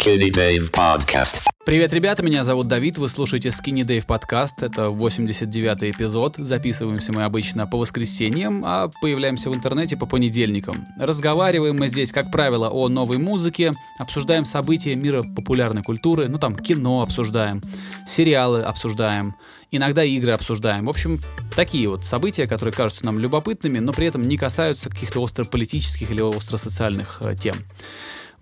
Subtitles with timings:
[0.00, 1.42] Skinny Dave Podcast.
[1.66, 7.24] Привет, ребята, меня зовут Давид, вы слушаете Skinny Dave подкаст, это 89-й эпизод, записываемся мы
[7.24, 10.86] обычно по воскресеньям, а появляемся в интернете по понедельникам.
[10.98, 16.56] Разговариваем мы здесь, как правило, о новой музыке, обсуждаем события мира популярной культуры, ну там
[16.56, 17.62] кино обсуждаем,
[18.06, 19.34] сериалы обсуждаем,
[19.70, 20.86] иногда игры обсуждаем.
[20.86, 21.20] В общем,
[21.54, 26.22] такие вот события, которые кажутся нам любопытными, но при этом не касаются каких-то остро-политических или
[26.22, 27.56] остро-социальных э, тем.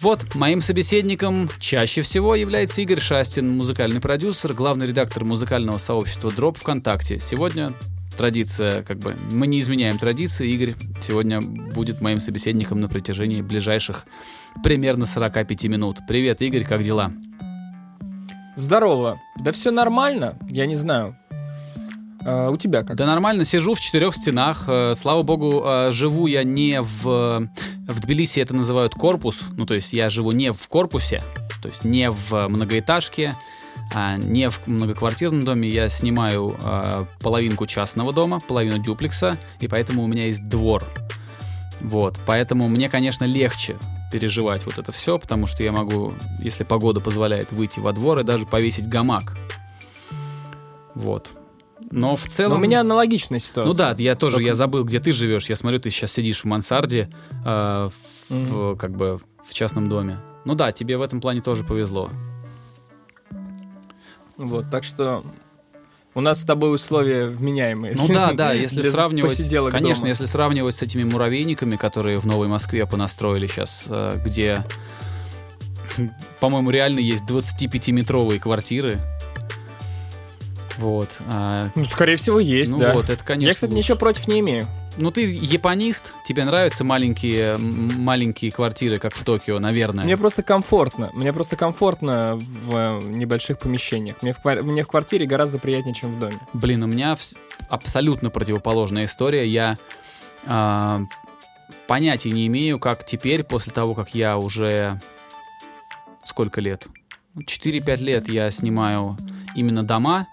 [0.01, 6.57] Вот, моим собеседником чаще всего является Игорь Шастин, музыкальный продюсер, главный редактор музыкального сообщества Drop
[6.57, 7.19] ВКонтакте.
[7.19, 7.75] Сегодня
[8.17, 10.49] традиция, как бы, мы не изменяем традиции.
[10.49, 14.07] Игорь сегодня будет моим собеседником на протяжении ближайших
[14.63, 15.99] примерно 45 минут.
[16.07, 17.11] Привет, Игорь, как дела?
[18.55, 19.21] Здорово.
[19.41, 21.17] Да все нормально, я не знаю.
[22.29, 22.97] А, у тебя как?
[22.97, 24.65] Да нормально, сижу в четырех стенах.
[24.67, 27.49] Э, слава богу, э, живу я не в...
[27.89, 29.45] В Тбилиси это называют корпус.
[29.57, 31.23] Ну, то есть я живу не в корпусе,
[31.63, 33.35] то есть не в многоэтажке,
[33.95, 35.71] а не в многоквартирном доме.
[35.71, 40.85] Я снимаю э, половинку частного дома, половину дюплекса, и поэтому у меня есть двор.
[41.81, 43.77] Вот, поэтому мне, конечно, легче
[44.13, 48.25] переживать вот это все, потому что я могу, если погода позволяет, выйти во двор и
[48.25, 49.35] даже повесить гамак.
[50.95, 51.38] Вот.
[51.91, 52.53] Но в целом...
[52.53, 53.73] Но у меня аналогичная ситуация.
[53.73, 54.49] Ну да, я тоже, Только...
[54.49, 55.49] я забыл, где ты живешь.
[55.49, 57.09] Я смотрю, ты сейчас сидишь в мансарде,
[57.45, 58.77] э, в, mm-hmm.
[58.77, 60.19] как бы в частном доме.
[60.45, 62.11] Ну да, тебе в этом плане тоже повезло.
[64.37, 65.25] Вот, так что
[66.15, 67.95] у нас с тобой условия вменяемые.
[67.97, 69.37] Ну да, да, если сравнивать,
[69.71, 70.09] конечно, дома.
[70.09, 74.65] если сравнивать с этими муравейниками, которые в Новой Москве понастроили сейчас, э, где,
[76.41, 78.99] по-моему, реально есть 25-метровые квартиры,
[80.79, 81.17] вот.
[81.29, 81.71] А...
[81.75, 82.95] Ну, скорее всего, есть, ну, да.
[82.95, 83.79] Вот, это, конечно, Я, кстати, лучше.
[83.79, 84.67] ничего против не имею.
[84.97, 90.05] Ну, ты японист, тебе нравятся маленькие, маленькие квартиры, как в Токио, наверное.
[90.05, 91.11] Мне просто комфортно.
[91.13, 94.17] Мне просто комфортно в э, небольших помещениях.
[94.23, 96.39] Мне в, мне в квартире гораздо приятнее, чем в доме.
[96.53, 97.17] Блин, у меня
[97.69, 99.47] абсолютно противоположная история.
[99.47, 99.77] Я
[100.47, 101.01] э,
[101.87, 105.01] понятия не имею, как теперь, после того, как я уже...
[106.25, 106.89] Сколько лет?
[107.37, 109.17] 4-5 лет я снимаю
[109.55, 110.27] именно дома,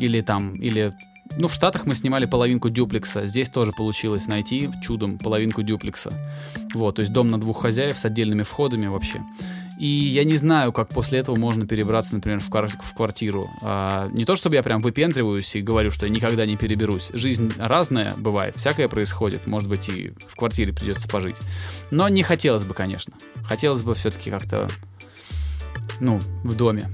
[0.00, 0.94] или там, или
[1.36, 3.26] ну, в Штатах мы снимали половинку дюплекса.
[3.26, 6.12] Здесь тоже получилось найти чудом половинку дюплекса.
[6.74, 9.20] Вот, то есть дом на двух хозяев с отдельными входами вообще.
[9.78, 13.48] И я не знаю, как после этого можно перебраться, например, в, квар- в квартиру.
[13.62, 17.10] А, не то, чтобы я прям выпендриваюсь и говорю, что я никогда не переберусь.
[17.14, 19.46] Жизнь разная бывает, всякое происходит.
[19.46, 21.36] Может быть, и в квартире придется пожить.
[21.90, 23.14] Но не хотелось бы, конечно.
[23.44, 24.68] Хотелось бы все-таки как-то,
[25.98, 26.90] ну, в доме.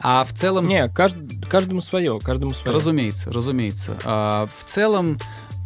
[0.00, 0.66] А в целом...
[0.66, 1.16] Не, кажд...
[1.48, 2.74] каждому свое, каждому свое.
[2.74, 3.98] Разумеется, разумеется.
[4.04, 5.18] А, в целом,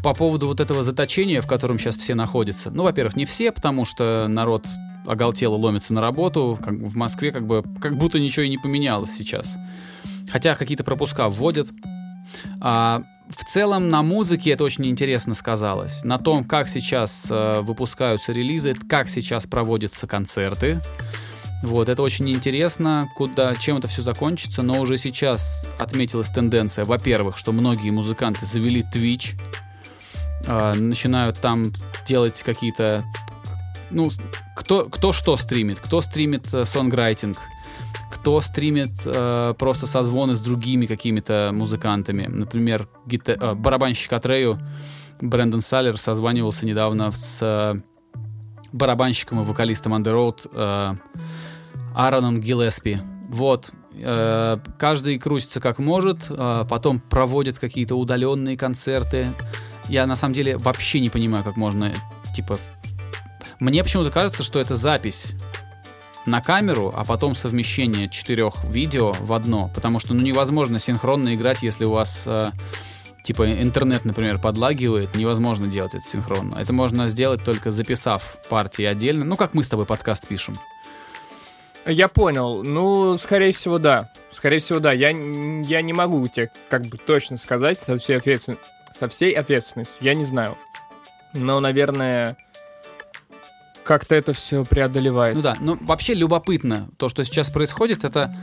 [0.03, 2.71] по поводу вот этого заточения, в котором сейчас все находятся.
[2.71, 4.67] Ну, во-первых, не все, потому что народ
[5.07, 6.59] оголтело ломится на работу.
[6.63, 9.57] Как в Москве как бы как будто ничего и не поменялось сейчас.
[10.31, 11.69] Хотя какие-то пропуска вводят.
[12.61, 16.05] А, в целом на музыке это очень интересно сказалось.
[16.05, 20.81] На том, как сейчас э, выпускаются релизы, как сейчас проводятся концерты.
[21.65, 27.39] Вот, это очень интересно, куда, чем это все закончится, но уже сейчас отметилась тенденция, во-первых,
[27.39, 29.33] что многие музыканты завели Twitch,
[30.47, 31.73] э, начинают там
[32.07, 33.03] делать какие-то,
[33.91, 34.11] ну,
[34.55, 37.39] кто, кто что стримит, кто стримит э, сонграйтинг,
[38.13, 42.27] кто стримит э, просто созвоны с другими какими-то музыкантами.
[42.27, 44.61] Например, гита- э, барабанщик Атрею
[45.23, 47.81] Брэндон Саллер созванивался недавно с э,
[48.75, 50.95] барабанщиком и вокалистом Underworld э,
[51.95, 52.99] Аароном Гиллеспи.
[53.29, 53.73] Вот.
[53.97, 59.29] Э, каждый крутится как может, э, потом проводит какие-то удаленные концерты.
[59.89, 61.93] Я на самом деле вообще не понимаю, как можно,
[62.35, 62.59] типа...
[63.61, 65.37] Мне почему-то кажется, что это запись
[66.27, 71.63] на камеру, а потом совмещение четырех видео в одно, потому что ну невозможно синхронно играть,
[71.63, 72.51] если у вас э,
[73.25, 76.57] типа интернет, например, подлагивает, невозможно делать это синхронно.
[76.57, 80.55] Это можно сделать только записав партии отдельно, ну как мы с тобой подкаст пишем.
[81.87, 82.63] Я понял.
[82.63, 84.11] Ну, скорее всего, да.
[84.33, 84.93] Скорее всего, да.
[84.93, 88.59] Я, я не могу тебе как бы точно сказать со всей, ответствен...
[88.93, 89.99] со всей ответственностью.
[90.01, 90.57] Я не знаю.
[91.35, 92.37] Но, наверное,
[93.85, 95.37] как-то это все преодолевается.
[95.37, 98.35] Ну да, ну вообще любопытно то, что сейчас происходит, это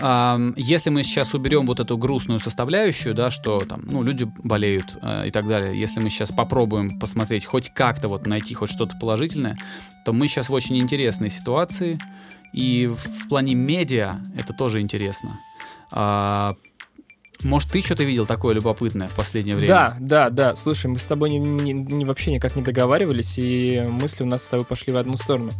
[0.00, 4.96] э, если мы сейчас уберем вот эту грустную составляющую, да, что там, ну, люди болеют
[5.02, 8.96] э, и так далее, если мы сейчас попробуем посмотреть хоть как-то вот найти хоть что-то
[8.98, 9.58] положительное,
[10.04, 11.98] то мы сейчас в очень интересной ситуации,
[12.52, 15.38] и в, в плане медиа это тоже интересно.
[15.90, 16.54] А,
[17.42, 19.68] Может, ты что-то видел такое любопытное в последнее время?
[19.68, 20.54] Да, да, да.
[20.54, 24.44] Слушай, мы с тобой не, не- не- вообще никак не договаривались, и мысли у нас
[24.44, 25.50] с тобой пошли в одну сторону.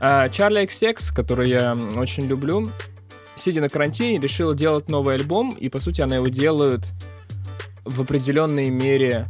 [0.00, 2.70] А, Charlie XX, который я очень люблю,
[3.34, 6.80] сидя на карантине, решила делать новый альбом, и, по сути, она его делает
[7.84, 9.26] в определенной мере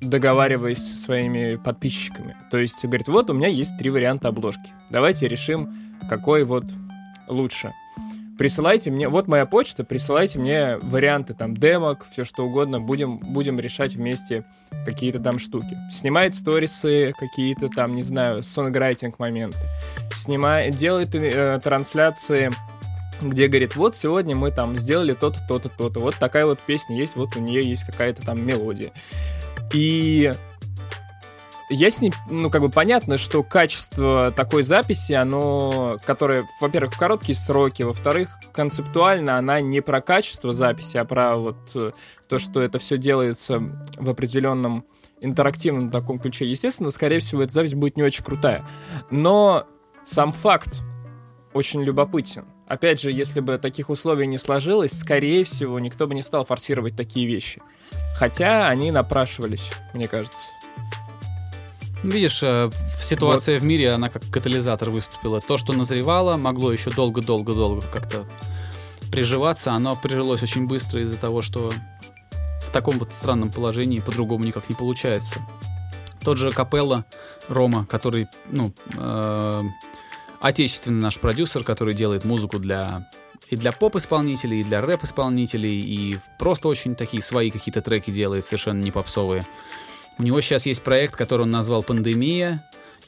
[0.00, 2.36] договариваясь со своими подписчиками.
[2.50, 4.70] То есть говорит, вот у меня есть три варианта обложки.
[4.90, 5.72] Давайте решим,
[6.08, 6.64] какой вот
[7.28, 7.72] лучше.
[8.36, 13.60] Присылайте мне, вот моя почта, присылайте мне варианты там демок, все что угодно, будем, будем
[13.60, 14.44] решать вместе
[14.84, 15.78] какие-то там штуки.
[15.92, 19.58] Снимает сторисы, какие-то там, не знаю, сонграйтинг моменты.
[20.12, 22.50] Снимает, делает э, трансляции
[23.20, 27.14] где говорит, вот сегодня мы там сделали то-то, то-то, то-то, вот такая вот песня есть,
[27.14, 28.90] вот у нее есть какая-то там мелодия.
[29.72, 30.32] И
[32.00, 37.82] ней, ну, как бы понятно, что качество такой записи, оно, которое, во-первых, в короткие сроки,
[37.82, 41.92] во-вторых, концептуально она не про качество записи, а про вот э,
[42.28, 43.60] то, что это все делается
[43.96, 44.84] в определенном
[45.20, 46.46] интерактивном таком ключе.
[46.46, 48.66] Естественно, скорее всего, эта запись будет не очень крутая.
[49.10, 49.66] Но
[50.04, 50.80] сам факт
[51.52, 52.44] очень любопытен.
[52.66, 56.96] Опять же, если бы таких условий не сложилось, скорее всего, никто бы не стал форсировать
[56.96, 57.60] такие вещи.
[58.16, 60.48] Хотя они напрашивались, мне кажется.
[62.04, 62.70] Видишь, э,
[63.00, 65.40] ситуация в мире, она как катализатор выступила.
[65.40, 68.26] То, что назревало, могло еще долго-долго-долго как-то
[69.10, 71.72] приживаться, оно прижилось очень быстро из-за того, что
[72.60, 75.40] в таком вот странном положении по-другому никак не получается.
[76.22, 77.06] Тот же Капелла
[77.48, 79.62] Рома, который, ну, э,
[80.40, 83.08] отечественный наш продюсер, который делает музыку для
[83.50, 88.82] и для поп-исполнителей, и для рэп-исполнителей, и просто очень такие свои какие-то треки делает, совершенно
[88.82, 89.44] не попсовые.
[90.18, 92.64] У него сейчас есть проект, который он назвал «Пандемия»,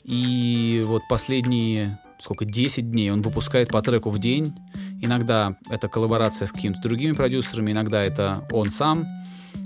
[0.06, 4.55] и вот последние, сколько, 10 дней он выпускает по треку в день.
[5.03, 9.05] Иногда это коллаборация с какими-то другими продюсерами, иногда это он сам.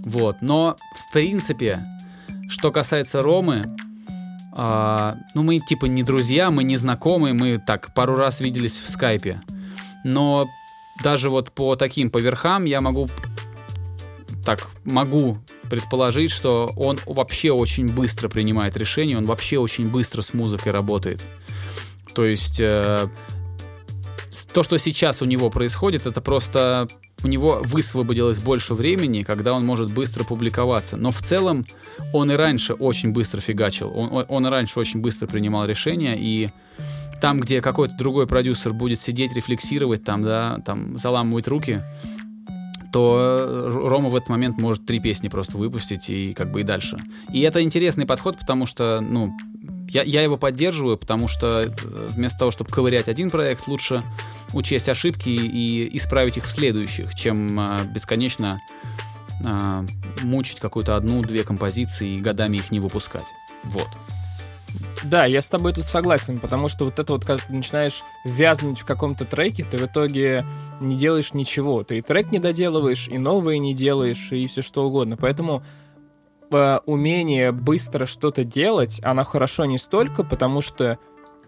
[0.02, 0.36] Вот.
[0.40, 1.84] Но, в принципе,
[2.48, 3.64] что касается Ромы,
[4.52, 8.88] а, ну, мы типа не друзья, мы не знакомые, мы так пару раз виделись в
[8.88, 9.42] скайпе.
[10.04, 10.48] Но
[11.04, 13.08] даже вот по таким по верхам я могу
[14.56, 15.38] так могу
[15.70, 21.24] предположить, что он вообще очень быстро принимает решения, он вообще очень быстро с музыкой работает.
[22.16, 23.08] То есть э,
[24.52, 26.88] то, что сейчас у него происходит, это просто
[27.22, 30.96] у него высвободилось больше времени, когда он может быстро публиковаться.
[30.96, 31.64] Но в целом
[32.12, 36.50] он и раньше очень быстро фигачил, он- он и раньше очень быстро принимал решения, и
[37.20, 41.84] там, где какой-то другой продюсер будет сидеть, рефлексировать, там, да, там, заламывать руки,
[42.92, 46.64] то э, Рома в этот момент может три песни просто выпустить и как бы и
[46.64, 46.98] дальше.
[47.32, 49.36] И это интересный подход, потому что, ну,
[49.88, 54.02] я, я его поддерживаю, потому что э, вместо того, чтобы ковырять один проект, лучше
[54.52, 58.60] учесть ошибки и исправить их в следующих, чем э, бесконечно
[60.22, 63.24] мучить какую-то одну-две композиции и годами их не выпускать.
[63.64, 63.88] Вот.
[65.04, 68.80] Да, я с тобой тут согласен, потому что вот это вот, когда ты начинаешь вязнуть
[68.80, 70.44] в каком-то треке, ты в итоге
[70.80, 71.82] не делаешь ничего.
[71.82, 75.16] Ты и трек не доделываешь, и новые не делаешь, и все что угодно.
[75.16, 75.62] Поэтому
[76.52, 80.98] э, умение быстро что-то делать, оно хорошо не столько, потому что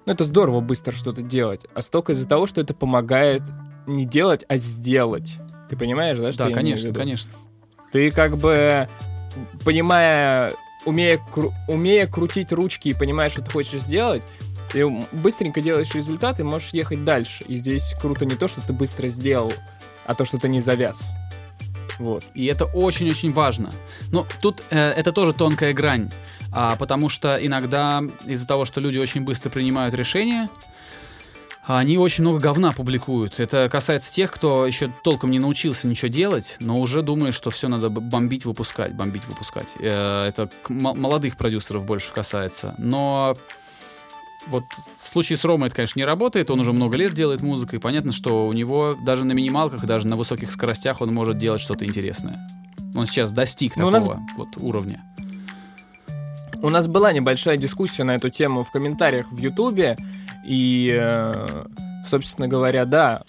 [0.07, 3.43] ну, это здорово быстро что-то делать, а столько из-за того, что это помогает
[3.87, 5.37] не делать, а сделать.
[5.69, 6.33] Ты понимаешь, да?
[6.33, 7.31] Что Да, я конечно, конечно.
[7.93, 8.89] Ты как бы,
[9.65, 10.53] понимая,
[10.85, 14.23] умея, кру- умея крутить ручки и понимая, что ты хочешь сделать,
[14.73, 17.45] ты быстренько делаешь результат и можешь ехать дальше.
[17.47, 19.53] И здесь круто не то, что ты быстро сделал,
[20.07, 21.11] а то, что ты не завяз.
[21.99, 22.25] Вот.
[22.35, 23.71] И это очень-очень важно.
[24.11, 26.11] Но тут э, это тоже тонкая грань,
[26.51, 30.49] а, потому что иногда из-за того, что люди очень быстро принимают решения,
[31.65, 33.39] они очень много говна публикуют.
[33.39, 37.69] Это касается тех, кто еще толком не научился ничего делать, но уже думает, что все
[37.69, 39.69] надо бомбить, выпускать, бомбить, выпускать.
[39.79, 42.75] Э, Это молодых продюсеров больше касается.
[42.79, 43.37] Но
[44.49, 44.65] вот
[45.01, 46.51] в случае с Ромой это, конечно, не работает.
[46.51, 50.09] Он уже много лет делает музыку, и понятно, что у него даже на минималках, даже
[50.09, 52.45] на высоких скоростях он может делать что-то интересное.
[52.97, 55.01] Он сейчас достиг Ну, у такого нас- вот уровня.
[56.61, 59.97] У нас была небольшая дискуссия на эту тему в комментариях в Ютубе,
[60.45, 61.65] и, э,
[62.05, 63.23] собственно говоря, да,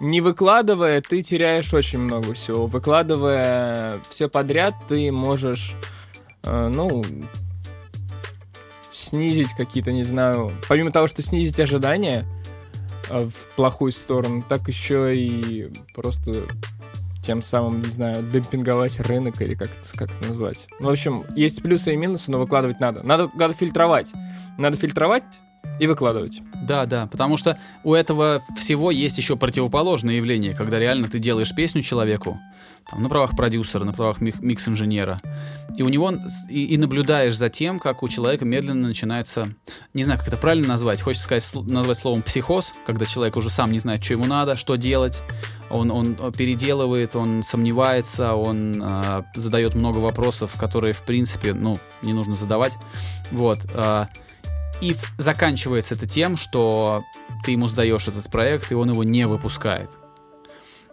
[0.00, 2.66] не выкладывая, ты теряешь очень много всего.
[2.66, 5.74] Выкладывая все подряд, ты можешь,
[6.44, 7.04] э, ну,
[8.92, 12.24] снизить какие-то, не знаю, помимо того, что снизить ожидания
[13.10, 16.46] э, в плохую сторону, так еще и просто
[17.22, 20.68] тем самым, не знаю, демпинговать рынок или как это, как это назвать.
[20.78, 23.02] Ну, в общем, есть плюсы и минусы, но выкладывать надо.
[23.02, 24.12] Надо, надо фильтровать.
[24.56, 25.24] Надо фильтровать
[25.78, 26.40] и выкладывать.
[26.62, 31.54] Да, да, потому что у этого всего есть еще противоположное явление, когда реально ты делаешь
[31.54, 32.38] песню человеку,
[32.90, 35.20] там, на правах продюсера, на правах мик- микс-инженера,
[35.76, 36.12] и у него
[36.48, 39.54] и, и наблюдаешь за тем, как у человека медленно начинается,
[39.92, 43.72] не знаю, как это правильно назвать, хочется сказать, назвать словом психоз, когда человек уже сам
[43.72, 45.22] не знает, что ему надо, что делать,
[45.70, 52.14] он, он переделывает, он сомневается, он э, задает много вопросов, которые, в принципе, ну, не
[52.14, 52.72] нужно задавать,
[53.30, 54.06] вот, э,
[54.80, 57.04] и заканчивается это тем, что
[57.44, 59.90] ты ему сдаешь этот проект, и он его не выпускает.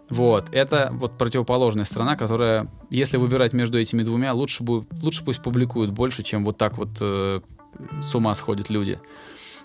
[0.09, 5.41] Вот, это вот противоположная сторона, которая, если выбирать между этими двумя, лучше, будет, лучше пусть
[5.41, 7.41] публикуют больше, чем вот так вот э,
[8.03, 8.99] с ума сходят люди.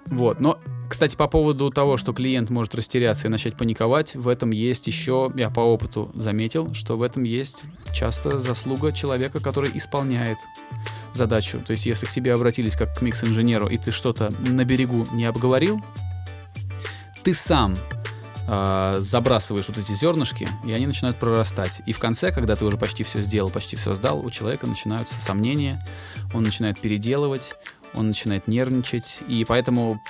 [0.06, 0.40] Вот.
[0.40, 4.86] Но, кстати, по поводу того, что клиент может растеряться и начать паниковать, в этом есть
[4.86, 10.38] еще, я по опыту заметил, что в этом есть часто заслуга человека, который исполняет
[11.12, 11.60] задачу.
[11.60, 15.24] То есть, если к тебе обратились как к микс-инженеру, и ты что-то на берегу не
[15.26, 15.80] обговорил,
[17.22, 17.76] ты сам
[18.48, 21.82] э, забрасываешь вот эти зернышки, и они начинают прорастать.
[21.86, 25.20] И в конце, когда ты уже почти все сделал, почти все сдал, у человека начинаются
[25.20, 25.80] сомнения,
[26.32, 27.54] он начинает переделывать,
[27.94, 30.00] он начинает нервничать, и поэтому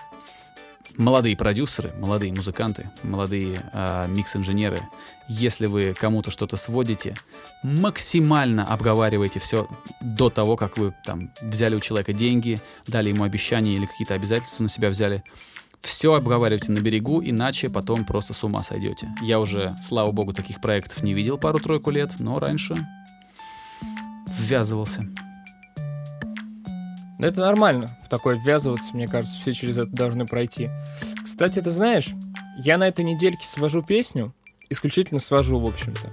[0.97, 4.81] молодые продюсеры, молодые музыканты, молодые э, микс-инженеры,
[5.29, 7.17] если вы кому-то что-то сводите,
[7.63, 9.69] максимально обговаривайте все
[10.01, 14.63] до того, как вы там взяли у человека деньги, дали ему обещания или какие-то обязательства
[14.63, 15.23] на себя взяли.
[15.81, 19.09] Все обговаривайте на берегу, иначе потом просто с ума сойдете.
[19.23, 22.77] Я уже, слава богу, таких проектов не видел пару-тройку лет, но раньше
[24.27, 25.07] ввязывался.
[27.21, 30.71] Но это нормально, в такое ввязываться, мне кажется, все через это должны пройти.
[31.23, 32.09] Кстати, ты знаешь,
[32.57, 34.35] я на этой недельке свожу песню,
[34.71, 36.11] исключительно свожу, в общем-то.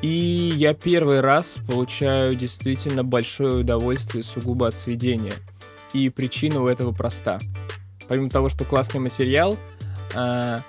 [0.00, 5.32] И я первый раз получаю действительно большое удовольствие сугубо от сведения.
[5.92, 7.40] И причина у этого проста.
[8.06, 9.58] Помимо того, что классный материал,
[10.14, 10.62] а,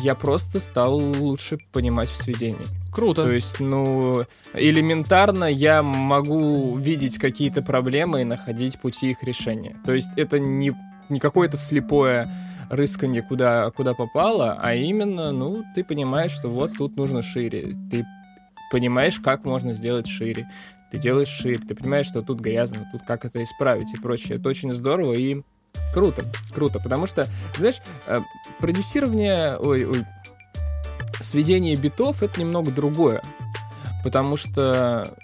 [0.00, 2.66] я просто стал лучше понимать в сведении.
[2.92, 3.24] Круто.
[3.24, 9.76] То есть, ну, элементарно я могу видеть какие-то проблемы и находить пути их решения.
[9.84, 10.74] То есть это не,
[11.08, 12.30] не какое-то слепое
[12.70, 17.74] рысканье куда, куда попало, а именно, ну, ты понимаешь, что вот тут нужно шире.
[17.90, 18.04] Ты
[18.70, 20.48] понимаешь, как можно сделать шире.
[20.90, 24.38] Ты делаешь шире, ты понимаешь, что тут грязно, тут как это исправить и прочее.
[24.38, 25.42] Это очень здорово и
[25.92, 27.26] круто, круто, потому что,
[27.56, 28.20] знаешь, э,
[28.58, 30.04] продюсирование, ой, ой,
[31.20, 33.22] сведение битов— это немного другое.
[34.04, 35.16] Потому что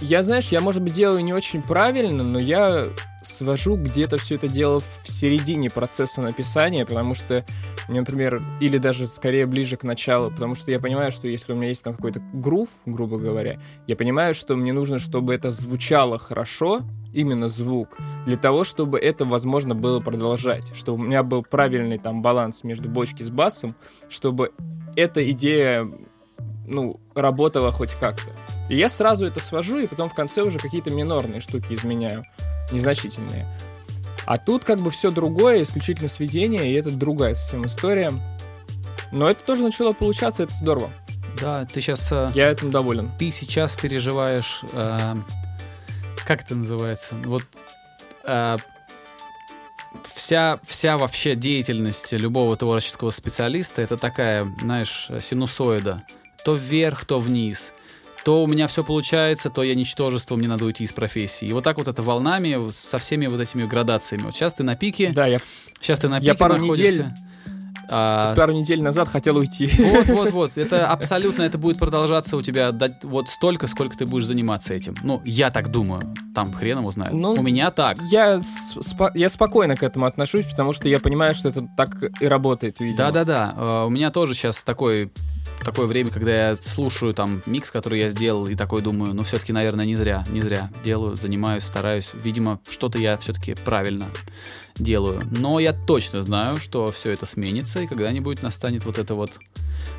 [0.00, 2.88] я, знаешь, я, может быть, делаю не очень правильно, но я
[3.22, 7.44] свожу где-то все это дело в середине процесса написания, потому что,
[7.88, 11.68] например, или даже скорее ближе к началу, потому что я понимаю, что если у меня
[11.68, 16.80] есть там какой-то грув, грубо говоря, я понимаю, что мне нужно, чтобы это звучало хорошо,
[17.12, 22.22] именно звук, для того, чтобы это возможно было продолжать, чтобы у меня был правильный там
[22.22, 23.74] баланс между бочки с басом,
[24.08, 24.52] чтобы
[24.96, 25.90] эта идея,
[26.66, 28.30] ну, работала хоть как-то.
[28.68, 32.24] И я сразу это свожу, и потом в конце уже какие-то минорные штуки изменяю,
[32.70, 33.46] незначительные.
[34.24, 38.12] А тут как бы все другое, исключительно сведение, и это другая совсем история.
[39.10, 40.90] Но это тоже начало получаться, это здорово.
[41.40, 42.10] Да, ты сейчас...
[42.12, 43.10] Э, я этим доволен.
[43.18, 44.62] Ты сейчас переживаешь...
[44.72, 45.16] Э,
[46.24, 47.16] как это называется?
[47.24, 47.44] Вот
[48.24, 48.56] э,
[50.14, 56.02] вся, вся вообще деятельность любого творческого специалиста это такая, знаешь, синусоида.
[56.44, 57.72] То вверх, то вниз.
[58.24, 61.46] То у меня все получается, то я ничтожество, мне надо уйти из профессии.
[61.46, 64.22] И вот так вот это волнами со всеми вот этими градациями.
[64.22, 65.10] Вот сейчас ты на пике.
[65.10, 65.40] Да, я.
[65.80, 67.02] Сейчас ты на пике я пару находишься.
[67.04, 67.31] недель
[67.94, 68.34] а...
[68.34, 69.70] Пару недель назад хотел уйти.
[69.78, 70.56] Вот, вот, вот.
[70.56, 74.96] Это абсолютно, это будет продолжаться у тебя вот столько, сколько ты будешь заниматься этим.
[75.02, 76.02] Ну, я так думаю.
[76.34, 77.12] Там хрен его знает.
[77.12, 77.98] Ну, у меня так.
[78.10, 82.26] Я, спо- я спокойно к этому отношусь, потому что я понимаю, что это так и
[82.26, 82.96] работает, видимо.
[82.96, 83.54] Да-да-да.
[83.56, 85.12] Uh, у меня тоже сейчас такой
[85.64, 89.52] такое время, когда я слушаю там микс, который я сделал, и такой думаю, ну все-таки,
[89.52, 92.12] наверное, не зря, не зря делаю, занимаюсь, стараюсь.
[92.14, 94.10] Видимо, что-то я все-таки правильно
[94.76, 95.22] делаю.
[95.30, 99.38] Но я точно знаю, что все это сменится, и когда-нибудь настанет вот это вот,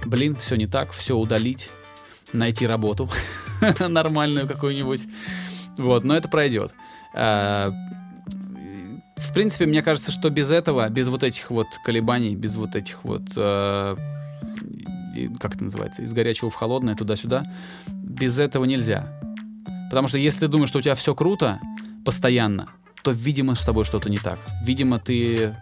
[0.05, 1.69] блин, все не так, все удалить,
[2.33, 3.09] найти работу
[3.79, 5.03] нормальную какую-нибудь.
[5.77, 6.73] Вот, но это пройдет.
[7.15, 7.71] А,
[9.17, 13.03] в принципе, мне кажется, что без этого, без вот этих вот колебаний, без вот этих
[13.03, 13.97] вот а,
[15.39, 17.43] как это называется, из горячего в холодное, туда-сюда,
[17.87, 19.19] без этого нельзя.
[19.89, 21.59] Потому что если ты думаешь, что у тебя все круто,
[22.03, 22.69] постоянно,
[23.03, 24.39] то, видимо, с тобой что-то не так.
[24.63, 25.55] Видимо, ты...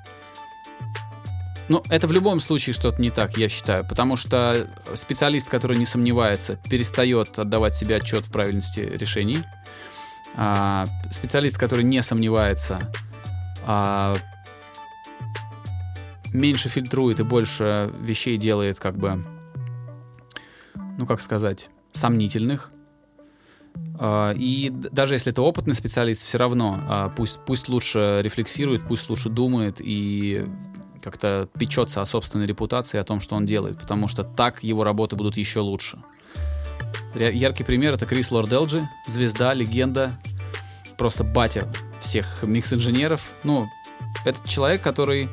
[1.69, 5.85] Ну, это в любом случае что-то не так, я считаю, потому что специалист, который не
[5.85, 9.43] сомневается, перестает отдавать себе отчет в правильности решений.
[10.35, 12.79] А специалист, который не сомневается,
[13.65, 14.15] а,
[16.33, 19.25] меньше фильтрует и больше вещей делает как бы,
[20.97, 22.71] ну как сказать, сомнительных.
[23.99, 29.09] А, и даже если это опытный специалист, все равно а, пусть, пусть лучше рефлексирует, пусть
[29.09, 30.45] лучше думает и
[31.01, 35.15] как-то печется о собственной репутации, о том, что он делает, потому что так его работы
[35.15, 35.99] будут еще лучше.
[37.15, 40.17] Яркий пример— это Крис Лорделджи, звезда, легенда,
[40.97, 41.67] просто батя
[41.99, 43.33] всех микс-инженеров.
[43.43, 43.67] Ну,
[44.23, 45.29] это человек, который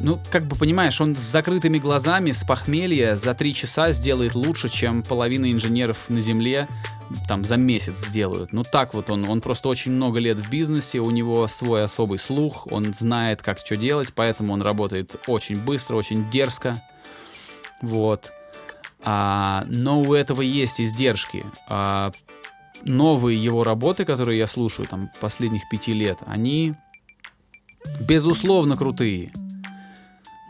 [0.00, 4.68] ну, как бы понимаешь, он с закрытыми глазами, с похмелья за три часа сделает лучше,
[4.68, 6.68] чем половина инженеров на Земле
[7.28, 8.52] там за месяц сделают.
[8.52, 12.18] Ну так вот он, он просто очень много лет в бизнесе, у него свой особый
[12.18, 16.80] слух, он знает, как что делать, поэтому он работает очень быстро, очень дерзко.
[17.82, 18.32] Вот.
[19.02, 21.44] А, но у этого есть издержки.
[21.68, 22.12] А,
[22.84, 26.74] новые его работы, которые я слушаю там последних пяти лет, они
[28.00, 29.30] безусловно крутые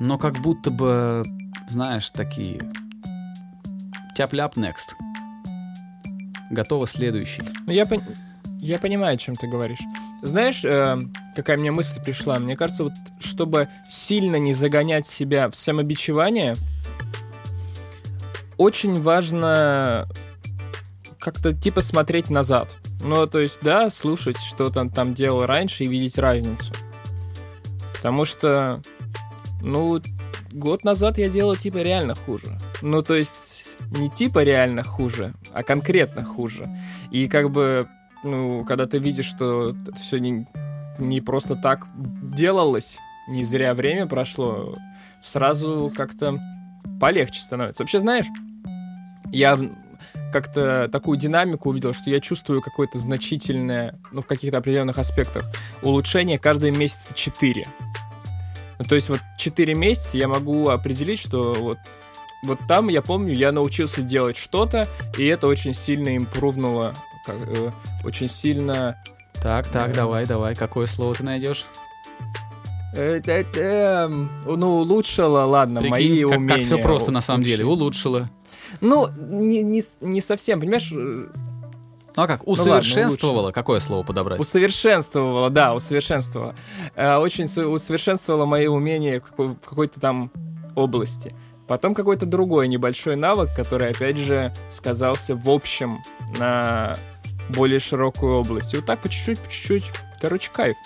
[0.00, 1.25] но как будто бы,
[1.69, 2.61] знаешь, такие
[4.16, 4.97] тяп-ляп next.
[6.50, 7.42] Готово следующий.
[7.66, 8.02] Ну, я, пон...
[8.61, 9.78] я понимаю, о чем ты говоришь.
[10.23, 10.99] Знаешь, э,
[11.37, 12.38] какая мне мысль пришла?
[12.38, 16.54] Мне кажется, вот чтобы сильно не загонять себя в самобичевание,
[18.57, 20.09] очень важно
[21.19, 22.78] как-то типа смотреть назад.
[23.02, 26.73] Ну, то есть, да, слушать, что там там делал раньше и видеть разницу.
[27.95, 28.83] Потому что
[29.61, 30.00] ну,
[30.52, 32.59] год назад я делал типа реально хуже.
[32.83, 36.69] Ну, то есть не типа реально хуже, а конкретно хуже.
[37.11, 37.88] И как бы,
[38.25, 40.47] ну, когда ты видишь, что все не,
[40.99, 42.99] не просто так делалось,
[43.29, 44.76] не зря время прошло,
[45.21, 46.38] сразу как-то
[47.00, 47.83] полегче становится.
[47.83, 48.26] Вообще, знаешь,
[49.33, 49.59] я
[50.33, 55.45] как-то такую динамику увидел, что я чувствую какое-то значительное, ну, в каких-то определенных аспектах,
[55.83, 57.67] улучшение каждые месяца 4.
[58.80, 61.78] Ну, то есть вот 4 месяца я могу определить, что вот
[62.42, 66.94] вот там, я помню, я научился делать что-то, и это очень сильно импровнуло,
[67.26, 67.70] как, э,
[68.02, 68.96] очень сильно...
[69.42, 71.66] Так, так, э, давай, давай, какое слово ты найдешь?
[72.96, 76.56] Э, э, э, ну, улучшило, ладно, Прикинь, мои как, умения.
[76.56, 78.30] Как все просто на самом деле, улучшило.
[78.80, 80.90] Ну, не, не, не совсем, понимаешь,
[82.16, 82.46] ну а как?
[82.46, 83.36] Усовершенствовала?
[83.36, 84.40] Ну, ладно, Какое слово подобрать?
[84.40, 86.54] Усовершенствовала, да, усовершенствовала.
[86.94, 90.30] Э, очень усовершенствовала мои умения в какой-то там
[90.75, 91.34] области.
[91.68, 96.00] Потом какой-то другой небольшой навык, который, опять же, сказался в общем
[96.38, 96.96] на
[97.49, 98.75] более широкую область.
[98.75, 99.84] И вот так по чуть-чуть, по чуть-чуть.
[100.20, 100.76] Короче, кайф.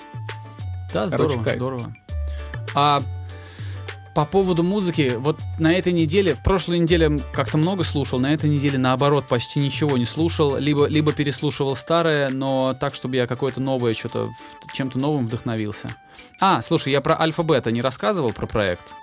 [0.92, 1.56] Да, здорово, Короче, кайф.
[1.56, 1.96] здорово.
[2.74, 3.02] А
[4.14, 8.48] по поводу музыки, вот на этой неделе, в прошлой неделе как-то много слушал, на этой
[8.48, 13.61] неделе наоборот почти ничего не слушал, либо, либо переслушивал старое, но так, чтобы я какое-то
[13.61, 14.31] новое, что-то
[14.72, 15.96] чем-то новым вдохновился.
[16.40, 18.94] А, слушай, я про Альфа-Бета не рассказывал, про проект?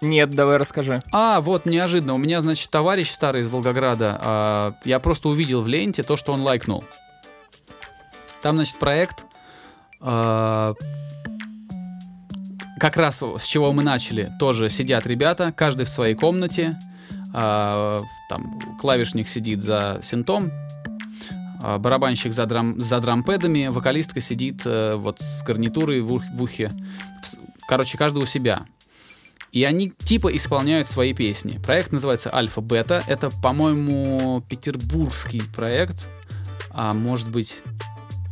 [0.00, 1.02] Нет, давай расскажи.
[1.12, 2.14] А, вот, неожиданно.
[2.14, 6.32] У меня, значит, товарищ старый из Волгограда, а, я просто увидел в ленте то, что
[6.32, 6.84] он лайкнул.
[8.40, 9.26] Там, значит, проект
[10.00, 10.74] а,
[12.78, 16.78] как раз с чего мы начали, тоже сидят ребята, каждый в своей комнате,
[17.34, 20.50] а, там клавишник сидит за синтом,
[21.60, 26.72] а, барабанщик за, драм, за дрампедами, вокалистка сидит а, вот с гарнитурой в, в ухе.
[27.68, 28.66] Короче, каждый у себя.
[29.52, 31.58] И они типа исполняют свои песни.
[31.58, 33.02] Проект называется Альфа-Бета.
[33.06, 36.08] Это, по-моему, петербургский проект.
[36.70, 37.56] А может быть...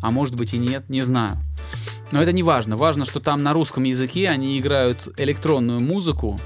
[0.02, 1.36] А может быть и нет, не знаю.
[2.12, 2.76] Но это не важно.
[2.76, 6.38] Важно, что там на русском языке они играют электронную музыку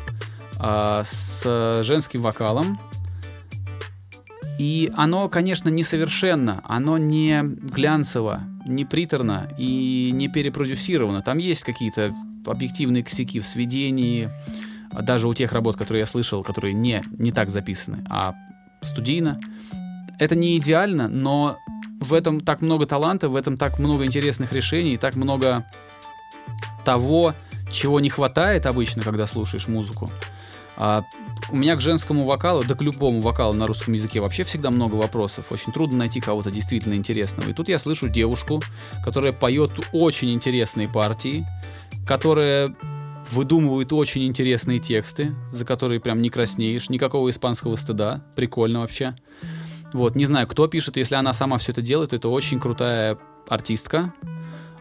[0.59, 2.79] э, с женским вокалом.
[4.59, 11.23] И оно, конечно, несовершенно, оно не глянцево, не приторно и не перепродюсировано.
[11.23, 12.12] Там есть какие-то
[12.46, 14.31] объективные косяки в сведении,
[14.92, 18.35] даже у тех работ, которые я слышал, которые не, не так записаны, а
[18.83, 19.40] студийно.
[20.18, 21.57] Это не идеально, но
[22.01, 25.67] в этом так много таланта, в этом так много интересных решений, так много
[26.85, 27.35] того,
[27.71, 30.11] чего не хватает обычно, когда слушаешь музыку.
[30.77, 31.05] А
[31.51, 34.97] у меня к женскому вокалу, да к любому вокалу на русском языке вообще всегда много
[34.97, 35.53] вопросов.
[35.53, 37.51] Очень трудно найти кого-то действительно интересного.
[37.51, 38.63] И тут я слышу девушку,
[39.05, 41.47] которая поет очень интересные партии,
[42.07, 42.75] которая
[43.31, 48.25] выдумывает очень интересные тексты, за которые прям не краснеешь, никакого испанского стыда.
[48.35, 49.15] Прикольно вообще.
[49.92, 54.14] Вот, не знаю, кто пишет, если она сама все это делает, это очень крутая артистка,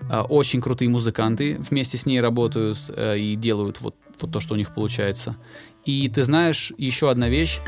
[0.10, 4.54] а, очень крутые музыканты вместе с ней работают э, и делают вот, вот то, что
[4.54, 5.36] у них получается.
[5.86, 7.60] И ты знаешь, еще одна вещь.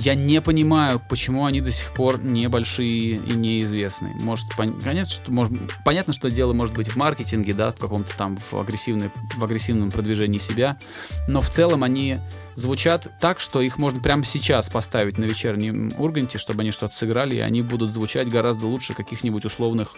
[0.00, 4.14] Я не понимаю, почему они до сих пор небольшие и неизвестные.
[4.14, 4.80] Может, пон...
[4.80, 5.52] конечно, что, может,
[5.84, 9.90] понятно, что дело может быть в маркетинге, да, в каком-то там в, агрессивной, в агрессивном
[9.90, 10.78] продвижении себя,
[11.26, 12.20] но в целом они
[12.54, 17.34] звучат так, что их можно прямо сейчас поставить на вечернем Урганте, чтобы они что-то сыграли,
[17.34, 19.96] и они будут звучать гораздо лучше каких-нибудь условных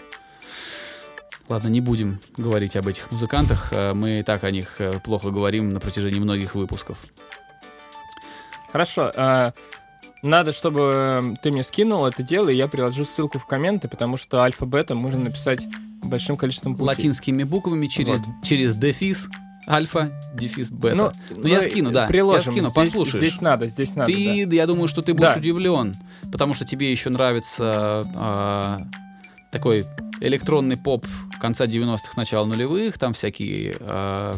[1.51, 3.73] Ладно, не будем говорить об этих музыкантах.
[3.73, 6.99] Э, мы и так о них э, плохо говорим на протяжении многих выпусков.
[8.73, 9.11] Хорошо.
[10.23, 14.43] Надо, чтобы ты мне скинул это дело, и я приложу ссылку в комменты, потому что
[14.43, 15.67] альфа-бета можно написать
[16.03, 16.87] большим количеством букв.
[16.87, 18.29] Латинскими буквами через, вот.
[18.43, 19.29] через дефис.
[19.69, 20.97] Альфа, дефис, бета.
[20.97, 22.07] Ну, ну, я скину, да.
[22.07, 22.55] Приложим.
[22.55, 23.25] Я скину, здесь, послушаешь.
[23.25, 24.11] Здесь надо, здесь надо.
[24.11, 24.57] Ты, да.
[24.57, 25.39] я думаю, что ты будешь да.
[25.39, 25.95] удивлен,
[26.33, 28.79] потому что тебе еще нравится э,
[29.51, 29.87] такой
[30.21, 31.07] электронный поп
[31.41, 33.77] конца 90-х, начала нулевых, там всякие...
[33.81, 34.35] Э,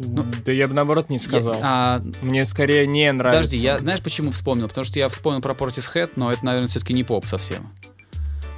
[0.00, 1.54] ну, да я бы наоборот не сказал.
[1.54, 3.40] Я, а, Мне скорее не нравится.
[3.40, 4.68] Подожди, я знаешь, почему вспомнил?
[4.68, 7.72] Потому что я вспомнил про Portishead, но это, наверное, все-таки не поп совсем.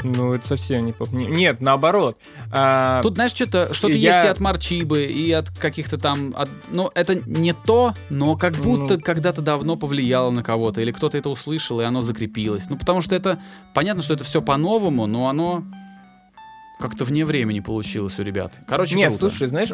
[0.04, 1.12] Ну, это совсем не поп.
[1.12, 2.18] Нет, наоборот.
[2.50, 4.14] А, Тут, знаешь, что-то что я...
[4.14, 6.34] есть и от Марчибы, и от каких-то там...
[6.36, 6.50] От...
[6.70, 9.00] Ну, это не то, но как будто ну...
[9.00, 12.68] когда-то давно повлияло на кого-то, или кто-то это услышал, и оно закрепилось.
[12.68, 13.40] Ну, потому что это...
[13.74, 15.64] Понятно, что это все по-новому, но оно
[16.80, 18.58] как-то вне времени получилось у ребят.
[18.66, 19.28] Короче, Нет, круто.
[19.28, 19.70] слушай, знаешь,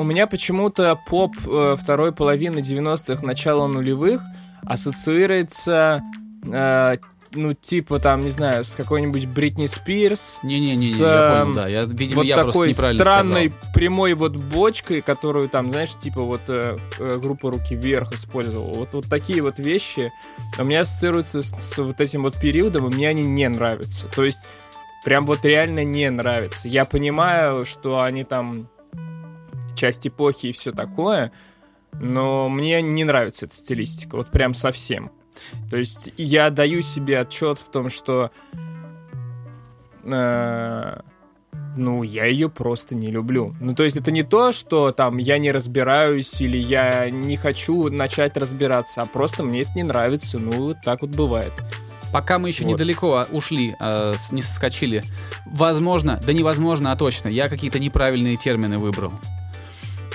[0.00, 4.22] у, меня почему-то поп э, второй половины 90-х, начала нулевых
[4.62, 6.02] ассоциируется
[6.46, 6.96] э,
[7.32, 10.38] ну, типа, там, не знаю, с какой-нибудь Бритни Спирс.
[10.42, 11.68] Не-не-не, я понял, да.
[11.68, 13.72] Я, видимо, вот я такой просто неправильно странной сказал.
[13.74, 18.72] прямой вот бочкой, которую там, знаешь, типа вот э, э, группа «Руки вверх» использовала.
[18.72, 20.12] Вот, вот такие вот вещи
[20.58, 24.08] у меня ассоциируются с, с вот этим вот периодом, и мне они не нравятся.
[24.08, 24.44] То есть
[25.04, 26.68] прям вот реально не нравится.
[26.68, 28.68] Я понимаю, что они там
[29.80, 31.32] часть эпохи и все такое,
[31.92, 35.10] но мне не нравится эта стилистика, вот прям совсем.
[35.70, 38.30] То есть я даю себе отчет в том, что
[40.04, 41.00] э,
[41.76, 43.54] ну, я ее просто не люблю.
[43.60, 47.88] Ну, то есть это не то, что там я не разбираюсь или я не хочу
[47.88, 50.38] начать разбираться, а просто мне это не нравится.
[50.38, 51.52] Ну, вот так вот бывает.
[52.12, 52.72] Пока мы еще вот.
[52.72, 55.04] недалеко ушли, э, не соскочили.
[55.46, 59.12] Возможно, да невозможно, а точно, я какие-то неправильные термины выбрал.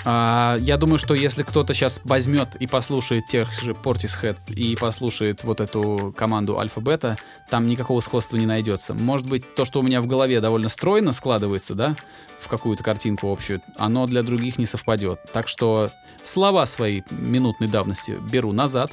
[0.08, 5.44] А, я думаю, что если кто-то сейчас возьмет и послушает тех же Portishead и послушает
[5.44, 7.18] вот эту команду альфа-бета,
[7.50, 8.94] там никакого сходства не найдется.
[8.94, 11.96] Может быть, то, что у меня в голове довольно стройно складывается, да,
[12.39, 15.20] в какую-то картинку общую, оно для других не совпадет.
[15.34, 15.89] Так что
[16.24, 18.91] слова свои минутной давности беру назад,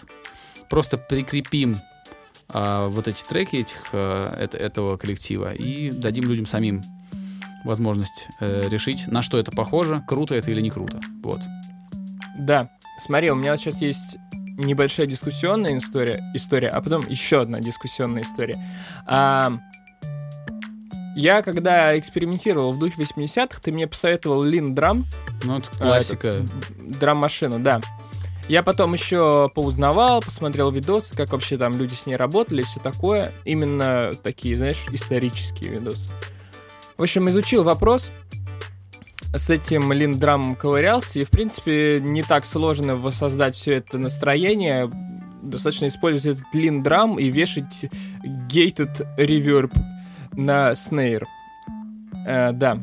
[0.71, 1.77] просто прикрепим
[2.49, 6.83] а, вот эти треки этих, а, это, этого коллектива и дадим людям самим
[7.65, 11.01] возможность э, решить, на что это похоже, круто это или не круто.
[11.23, 11.41] Вот.
[12.39, 12.71] Да.
[12.99, 14.19] Смотри, у меня сейчас есть
[14.59, 18.59] небольшая дискуссионная история, история, а потом еще одна дискуссионная история.
[19.07, 19.59] А,
[21.17, 25.05] я, когда экспериментировал в духе 80-х, ты мне посоветовал Лин Драм.
[25.45, 26.35] Ну, это классика.
[26.37, 26.47] А,
[26.79, 27.81] драм-машину, да.
[28.49, 33.33] Я потом еще поузнавал, посмотрел видосы, как вообще там люди с ней работали, все такое.
[33.45, 36.11] Именно такие, знаешь, исторические видосы.
[37.03, 38.13] В общем, изучил вопрос,
[39.35, 44.89] с этим линдрамом ковырялся, и, в принципе, не так сложно воссоздать все это настроение.
[45.43, 47.87] Достаточно использовать этот линдрам и вешать
[48.49, 49.77] gated reverb
[50.35, 51.27] на снейр.
[52.25, 52.79] Э, да.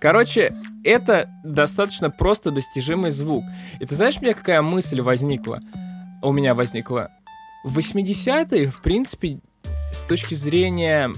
[0.00, 3.44] Короче, это достаточно просто достижимый звук.
[3.78, 5.60] И ты знаешь, меня какая мысль возникла?
[6.22, 7.10] У меня возникла.
[7.62, 9.38] В 80-е, в принципе,
[9.92, 11.12] с точки зрения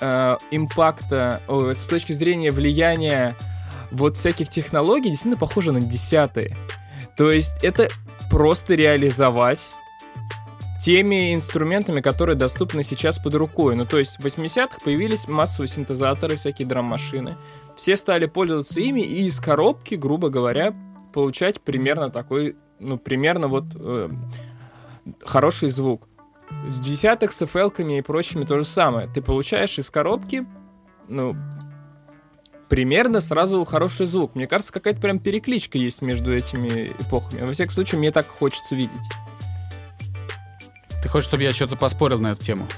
[0.00, 3.36] э, импакта, с точки зрения влияния
[3.90, 6.56] вот всяких технологий, действительно похоже на десятые.
[7.16, 7.88] То есть это
[8.30, 9.70] просто реализовать
[10.80, 13.76] теми инструментами, которые доступны сейчас под рукой.
[13.76, 17.36] Ну, то есть в 80-х появились массовые синтезаторы, всякие драм-машины.
[17.76, 20.72] Все стали пользоваться ими и из коробки, грубо говоря,
[21.12, 24.08] получать примерно такой, ну, примерно вот э,
[25.22, 26.08] хороший звук.
[26.66, 29.08] С десятых с FL и прочими то же самое.
[29.08, 30.46] Ты получаешь из коробки,
[31.08, 31.34] ну,
[32.68, 34.34] примерно сразу хороший звук.
[34.34, 37.42] Мне кажется, какая-то прям перекличка есть между этими эпохами.
[37.42, 39.08] Во всяком случае, мне так хочется видеть.
[41.02, 42.68] Ты хочешь, чтобы я что-то поспорил на эту тему?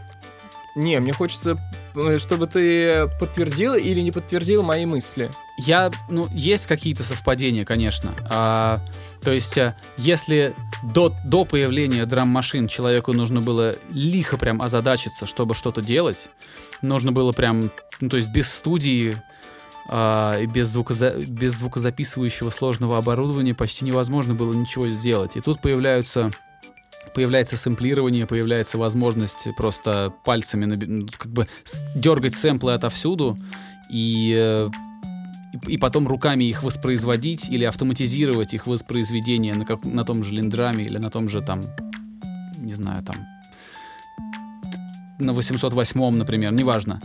[0.75, 1.59] Не, мне хочется,
[1.95, 5.31] э, чтобы ты подтвердил или не подтвердил мои мысли.
[5.67, 8.15] Я, ну, есть какие-то совпадения, конечно.
[8.29, 8.81] А,
[9.23, 15.55] то есть, э, если до, до появления драм-машин человеку нужно было лихо прям озадачиться, чтобы
[15.55, 16.29] что-то делать,
[16.81, 17.71] нужно было прям,
[18.01, 19.17] ну, то есть без студии
[19.89, 25.37] а, и без, звукоза без звукозаписывающего сложного оборудования почти невозможно было ничего сделать.
[25.37, 26.31] И тут появляются
[27.15, 31.47] появляется сэмплирование, появляется возможность просто пальцами ну, как бы
[31.95, 33.37] дергать сэмплы отовсюду
[33.91, 34.71] и, э,
[35.69, 40.85] и, потом руками их воспроизводить или автоматизировать их воспроизведение на, как, на том же линдраме
[40.85, 41.63] или на том же там,
[42.59, 43.17] не знаю, там
[45.19, 47.01] на 808, например, неважно.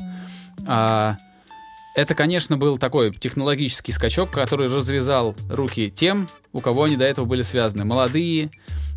[0.65, 1.17] А,
[1.95, 7.25] это, конечно, был такой технологический скачок, который развязал руки тем, у кого они до этого
[7.25, 7.85] были связаны.
[7.85, 8.51] Молодые,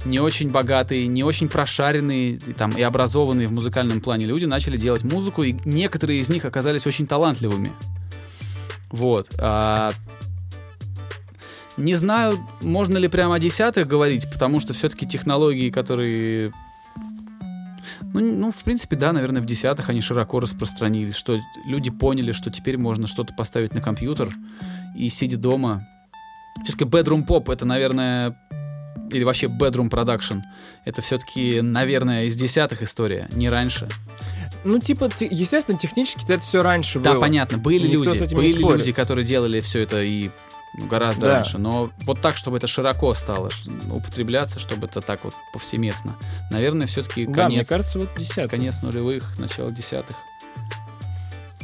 [0.05, 4.77] не очень богатые, не очень прошаренные и, там, и образованные в музыкальном плане люди начали
[4.77, 7.73] делать музыку, и некоторые из них оказались очень талантливыми.
[8.91, 9.29] Вот.
[9.39, 9.93] А,
[11.77, 16.53] не знаю, можно ли прямо о десятых говорить, потому что все-таки технологии, которые
[18.13, 22.51] ну, ну, в принципе, да, наверное, в десятых они широко распространились, что люди поняли, что
[22.51, 24.31] теперь можно что-то поставить на компьютер
[24.97, 25.87] и сидя дома.
[26.65, 28.37] Все-таки bedroom pop это, наверное,
[29.11, 30.43] или вообще bedroom production,
[30.85, 33.89] это все-таки, наверное, из десятых история, не раньше.
[34.65, 37.21] Ну, типа, те- естественно, технически это все раньше Да, было.
[37.21, 40.31] понятно, были Никто люди, были люди, которые делали все это и
[40.79, 41.33] ну, гораздо Да.
[41.35, 43.51] раньше, но вот так, чтобы это широко стало
[43.91, 46.17] употребляться, чтобы это так вот повсеместно.
[46.53, 48.49] Наверное, все-таки конец, Да, мне кажется, вот десятый.
[48.51, 50.15] конец нулевых, начало десятых.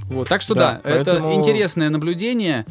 [0.09, 2.65] Вот, так что да, Да, поэтому- это интересное наблюдение.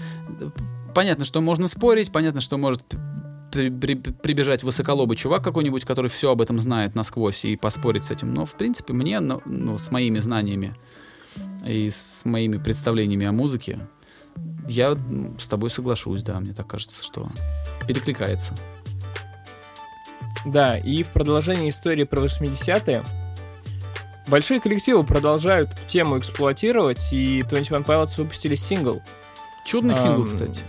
[0.93, 2.81] Понятно, что можно спорить, понятно, что может
[3.55, 8.11] при- при- прибежать высоколобый чувак какой-нибудь, который все об этом знает насквозь и поспорить с
[8.11, 8.33] этим.
[8.33, 10.75] Но, в принципе, мне, ну, ну, с моими знаниями
[11.65, 13.79] и с моими представлениями о музыке,
[14.67, 17.29] я м, с тобой соглашусь, да, мне так кажется, что
[17.87, 18.53] перекликается.
[20.45, 23.03] Да, и в продолжении истории про 80-е
[24.27, 29.01] большие коллективы продолжают эту тему эксплуатировать, и 21 Pilots выпустили сингл,
[29.65, 30.63] Чудный сингл, Ам, кстати.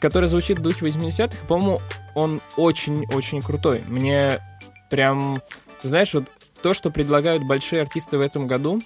[0.00, 1.80] Который звучит в духе 80-х, и, по-моему,
[2.14, 3.82] он очень-очень крутой.
[3.86, 4.40] Мне
[4.88, 5.42] прям,
[5.82, 6.24] знаешь, вот
[6.62, 8.80] то, что предлагают большие артисты в этом году,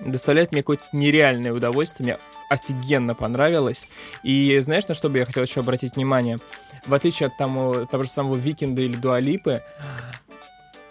[0.00, 2.04] доставляет мне какое-то нереальное удовольствие.
[2.04, 3.88] Мне офигенно понравилось.
[4.22, 6.38] И знаешь, на что бы я хотел еще обратить внимание?
[6.86, 9.62] В отличие от тому, того же самого Викинда или Дуалипы,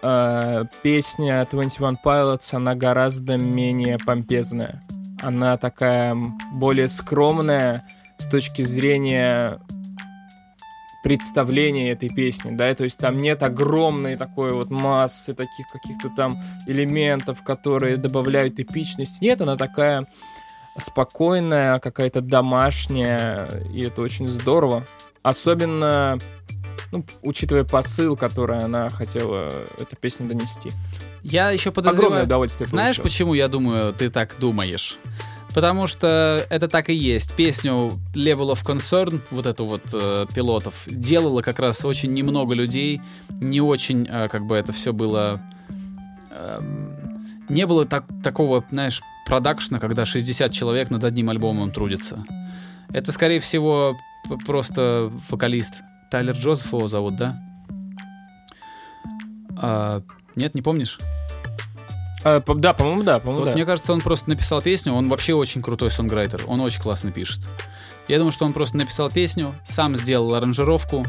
[0.01, 4.83] э, песня 21 Pilots, она гораздо менее помпезная.
[5.21, 6.15] Она такая
[6.53, 7.85] более скромная
[8.21, 9.59] с точки зрения
[11.03, 16.39] представления этой песни, да, то есть там нет огромной такой вот массы таких каких-то там
[16.67, 19.19] элементов, которые добавляют эпичность.
[19.21, 20.07] Нет, она такая
[20.77, 24.85] спокойная, какая-то домашняя, и это очень здорово.
[25.23, 26.19] Особенно,
[26.91, 30.71] ну, учитывая посыл, который она хотела эта песня донести.
[31.23, 32.23] Я еще Огромное подозреваю...
[32.25, 33.03] удовольствие Знаешь, получил.
[33.03, 34.97] почему я думаю, ты так думаешь?
[35.53, 37.35] Потому что это так и есть.
[37.35, 43.01] Песню Level of Concern, вот эту вот э, пилотов, делало как раз очень немного людей.
[43.29, 45.41] Не очень, э, как бы это все было...
[46.31, 46.95] эм,
[47.49, 52.23] не было так, такого, знаешь, продакшна, когда 60 человек над одним альбомом трудятся.
[52.93, 53.97] Это, скорее всего,
[54.45, 55.81] просто вокалист.
[56.09, 57.41] Тайлер Джозеф его зовут, да?
[59.57, 60.01] А,
[60.35, 60.97] нет, не помнишь?
[62.23, 63.53] А, по- да, по-моему, да, по-моему, Вот да.
[63.53, 67.39] мне кажется, он просто написал песню, он вообще очень крутой сонграйтер, он очень классно пишет.
[68.07, 71.05] Я думаю, что он просто написал песню, сам сделал аранжировку,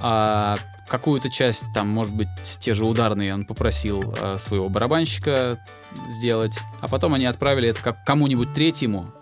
[0.00, 0.56] а
[0.88, 2.28] какую-то часть, там, может быть,
[2.60, 5.58] те же ударные он попросил а, своего барабанщика
[6.06, 9.12] сделать, а потом они отправили это как кому-нибудь третьему,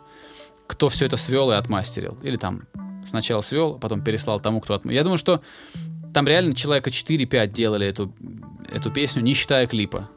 [0.66, 2.18] кто все это свел и отмастерил.
[2.22, 2.62] Или там
[3.05, 4.96] сначала свел, а потом переслал тому, кто отмастерил.
[4.98, 5.40] Я думаю, что
[6.12, 8.14] там реально человека 4-5 делали эту,
[8.72, 10.09] эту песню, не считая клипа.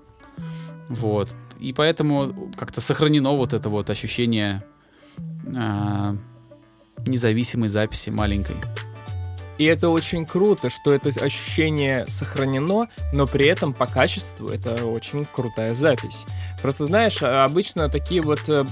[0.89, 1.29] Вот.
[1.59, 4.63] И поэтому как-то сохранено вот это вот ощущение
[5.55, 6.15] а,
[7.05, 8.55] независимой записи маленькой.
[9.59, 15.25] И это очень круто, что это ощущение сохранено, но при этом по качеству это очень
[15.25, 16.25] крутая запись.
[16.61, 18.65] Просто знаешь, а- обычно такие вот э,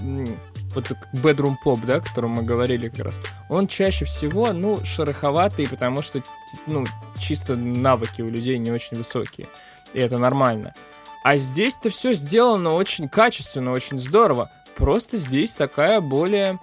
[0.73, 5.67] вот bedroom pop, да, о котором мы говорили как раз, он чаще всего, ну, шероховатый,
[5.67, 6.23] потому что,
[6.67, 6.85] ну,
[7.19, 9.49] чисто навыки у людей не очень высокие.
[9.93, 10.73] И это нормально.
[11.27, 14.49] А здесь-то все сделано очень качественно, очень здорово.
[14.77, 16.57] Просто здесь такая более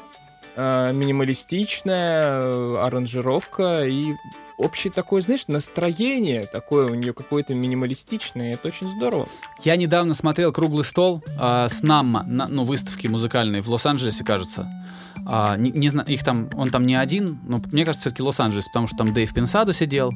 [0.57, 4.15] э, минималистичная э, аранжировка и
[4.57, 9.29] общее такое, знаешь, настроение такое у нее какое-то минималистичное, и это очень здорово.
[9.65, 14.67] Я недавно смотрел круглый стол а, с Намма, на, ну, выставки музыкальной в Лос-Анджелесе, кажется.
[15.27, 18.69] А, не, не знаю, их там, он там не один, но мне кажется, все-таки Лос-Анджелес,
[18.69, 20.15] потому что там Дэйв Пенсадо сидел.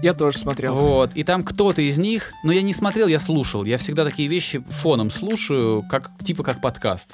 [0.00, 0.74] Я тоже смотрел.
[0.74, 3.64] Вот, и там кто-то из них, но я не смотрел, я слушал.
[3.64, 7.10] Я всегда такие вещи фоном слушаю, как, типа как подкаст.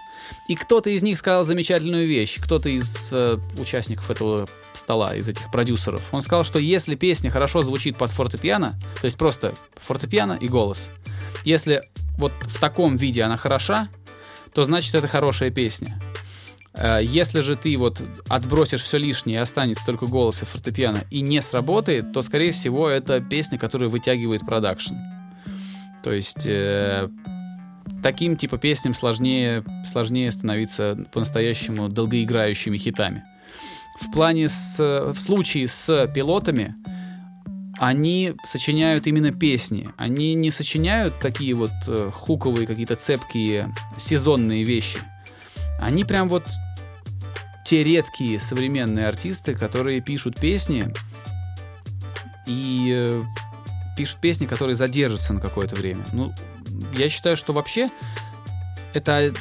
[0.48, 5.50] И кто-то из них сказал замечательную вещь, кто-то из э, участников этого стола, из этих
[5.50, 6.02] продюсеров.
[6.12, 10.90] Он сказал, что если песня хорошо звучит под фортепиано, то есть просто фортепиано и голос,
[11.44, 13.88] если вот в таком виде она хороша,
[14.52, 16.00] то значит это хорошая песня.
[16.76, 21.40] Э, Если же ты вот отбросишь все лишнее останется только голос и фортепиано и не
[21.40, 24.94] сработает, то, скорее всего, это песня, которая вытягивает продакшн.
[26.02, 27.08] То есть э,
[28.02, 33.24] таким типа песням сложнее, сложнее становиться по-настоящему долгоиграющими хитами.
[34.00, 36.74] В плане с, в случае с пилотами
[37.78, 39.90] они сочиняют именно песни.
[39.96, 44.98] Они не сочиняют такие вот э, хуковые какие-то цепкие сезонные вещи.
[45.80, 46.44] Они прям вот
[47.64, 50.92] те редкие современные артисты, которые пишут песни
[52.46, 53.22] и э,
[53.96, 56.04] пишут песни, которые задержатся на какое-то время.
[56.12, 56.32] Ну,
[56.94, 57.88] я считаю, что вообще
[58.92, 59.32] это,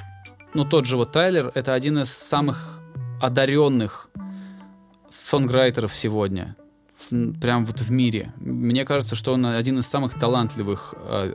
[0.54, 2.80] ну, тот же вот Тайлер, это один из самых
[3.22, 4.10] одаренных
[5.10, 6.56] сонграйтеров сегодня.
[7.42, 8.32] Прям вот в мире.
[8.38, 11.34] Мне кажется, что он один из самых талантливых э,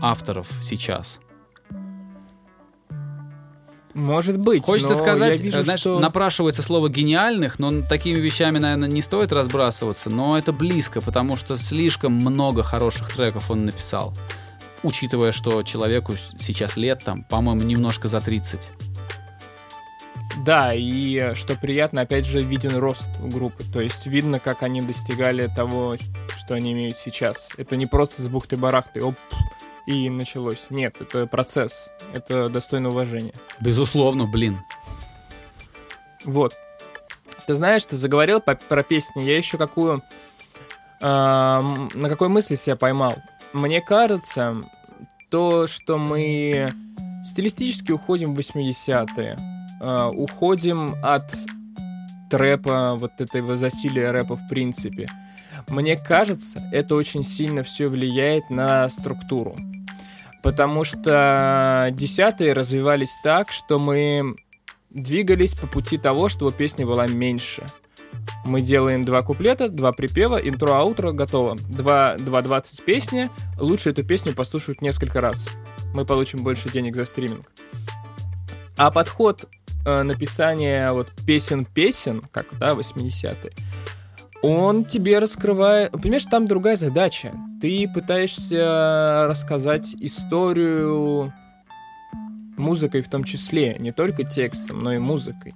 [0.00, 1.20] авторов сейчас.
[3.98, 4.64] Может быть.
[4.64, 5.98] Хочется но сказать, я вижу, э, знаешь, что...
[5.98, 11.56] напрашивается слово гениальных, но такими вещами, наверное, не стоит разбрасываться, но это близко, потому что
[11.56, 14.14] слишком много хороших треков он написал.
[14.84, 18.70] Учитывая, что человеку сейчас лет, там, по-моему, немножко за 30.
[20.44, 23.64] Да, и э, что приятно, опять же, виден рост у группы.
[23.64, 25.96] То есть видно, как они достигали того,
[26.36, 27.48] что они имеют сейчас.
[27.56, 29.16] Это не просто с бухты-барахты, оп,
[29.88, 30.66] и началось.
[30.68, 31.90] Нет, это процесс.
[32.12, 33.32] Это достойно уважения.
[33.60, 34.60] Безусловно, блин.
[36.24, 36.52] Вот.
[37.46, 39.22] Ты знаешь, ты заговорил по- про песни.
[39.22, 40.02] Я еще какую...
[41.00, 43.16] эм, на какой мысли себя поймал?
[43.54, 44.56] Мне кажется,
[45.30, 46.70] то, что мы
[47.24, 49.38] стилистически уходим в 80-е.
[49.80, 51.34] э, уходим от
[52.30, 55.08] трэпа, вот этого засилия рэпа в принципе.
[55.68, 59.56] Мне кажется, это очень сильно все влияет на структуру.
[60.42, 64.36] Потому что десятые развивались так, что мы
[64.90, 67.64] двигались по пути того, чтобы песня была меньше.
[68.44, 71.56] Мы делаем два куплета, два припева, интро, аутро, готово.
[71.56, 75.46] Два, 2.20 песни, лучше эту песню послушают несколько раз.
[75.94, 77.50] Мы получим больше денег за стриминг.
[78.76, 79.46] А подход
[79.84, 83.52] э, написания вот песен-песен, как, да, 80-е,
[84.42, 85.90] он тебе раскрывает...
[85.92, 87.32] Понимаешь, там другая задача.
[87.60, 91.32] Ты пытаешься рассказать историю
[92.56, 95.54] музыкой в том числе, не только текстом, но и музыкой.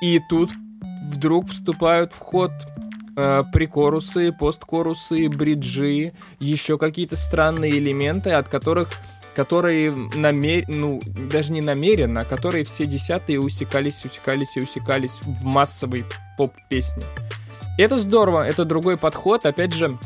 [0.00, 0.50] И тут
[1.04, 2.52] вдруг вступают в ход
[3.16, 8.90] э, прикорусы, посткорусы, бриджи, еще какие-то странные элементы, от которых
[9.34, 10.64] которые намер...
[10.68, 16.04] ну, даже не намеренно, а которые все десятые усекались, усекались и усекались в массовой
[16.36, 17.04] поп-песне.
[17.78, 19.98] Это здорово, это другой подход, опять же,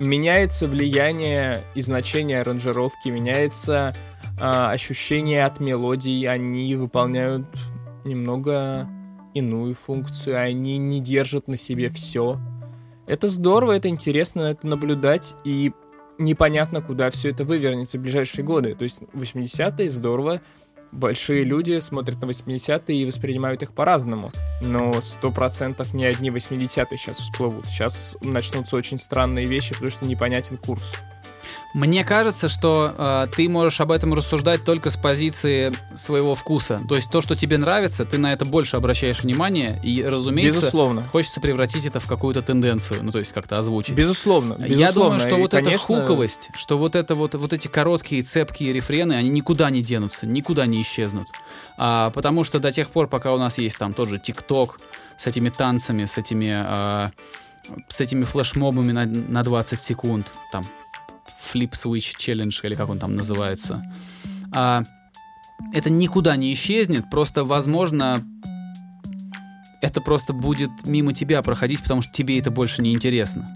[0.00, 3.94] меняется влияние и значение аранжировки, меняется
[4.38, 7.46] а, ощущение от мелодий, они выполняют
[8.04, 8.88] немного
[9.34, 12.38] иную функцию, они не держат на себе все.
[13.06, 15.72] Это здорово, это интересно это наблюдать, и
[16.18, 18.74] непонятно, куда все это вывернется в ближайшие годы.
[18.74, 20.40] То есть 80-е здорово,
[20.94, 24.32] большие люди смотрят на 80-е и воспринимают их по-разному.
[24.62, 27.66] Но 100% не одни 80-е сейчас всплывут.
[27.66, 30.94] Сейчас начнутся очень странные вещи, потому что непонятен курс.
[31.74, 36.80] Мне кажется, что э, ты можешь об этом рассуждать только с позиции своего вкуса.
[36.88, 41.02] То есть то, что тебе нравится, ты на это больше обращаешь внимание, и, разумеется, Безусловно.
[41.02, 43.96] хочется превратить это в какую-то тенденцию, ну то есть как-то озвучить.
[43.96, 44.54] Безусловно.
[44.60, 44.92] Я безусловно.
[44.92, 48.72] думаю, что И, вот эта конечно, хуковость, что вот это вот, вот эти короткие цепкие
[48.72, 51.26] рефрены, они никуда не денутся, никуда не исчезнут.
[51.76, 54.78] А, потому что до тех пор, пока у нас есть там тот же ТикТок
[55.16, 57.10] с этими танцами, с этими, а,
[57.88, 60.64] с этими флешмобами на, на 20 секунд, там,
[61.52, 63.82] Flip Switch Challenge, или как он там называется,
[64.52, 64.82] а,
[65.72, 68.24] это никуда не исчезнет, просто, возможно,
[69.80, 73.52] это просто будет мимо тебя проходить, потому что тебе это больше не интересно.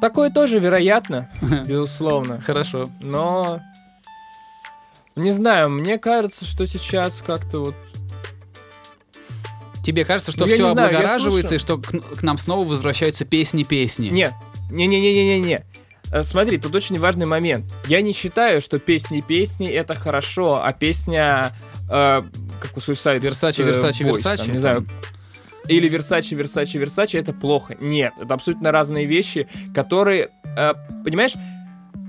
[0.00, 1.30] Такое тоже вероятно,
[1.66, 2.40] безусловно.
[2.40, 2.88] Хорошо.
[3.00, 3.60] Но...
[5.16, 7.74] Не знаю, мне кажется, что сейчас как-то вот...
[9.84, 14.08] Тебе кажется, что Ну, все знаю, облагораживается, и что к, к нам снова возвращаются песни-песни?
[14.08, 14.34] Нет,
[14.70, 15.64] не-не-не-не-не-не.
[16.14, 17.66] Э, Смотри, тут очень важный момент.
[17.88, 21.50] Я не считаю, что песни-песни это хорошо, а песня,
[21.90, 22.22] э,
[22.60, 24.48] как у Suicide Версачи, э, Версачи, Версачи.
[24.48, 24.86] не знаю,
[25.66, 27.76] или Versace, Versace, Versace, это плохо.
[27.80, 31.34] Нет, это абсолютно разные вещи, которые, э, понимаешь,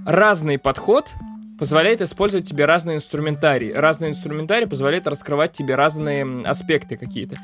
[0.06, 1.10] разный подход
[1.58, 3.72] позволяет использовать тебе разные инструментарии.
[3.72, 7.38] Разные инструментарии позволяют раскрывать тебе разные аспекты какие-то.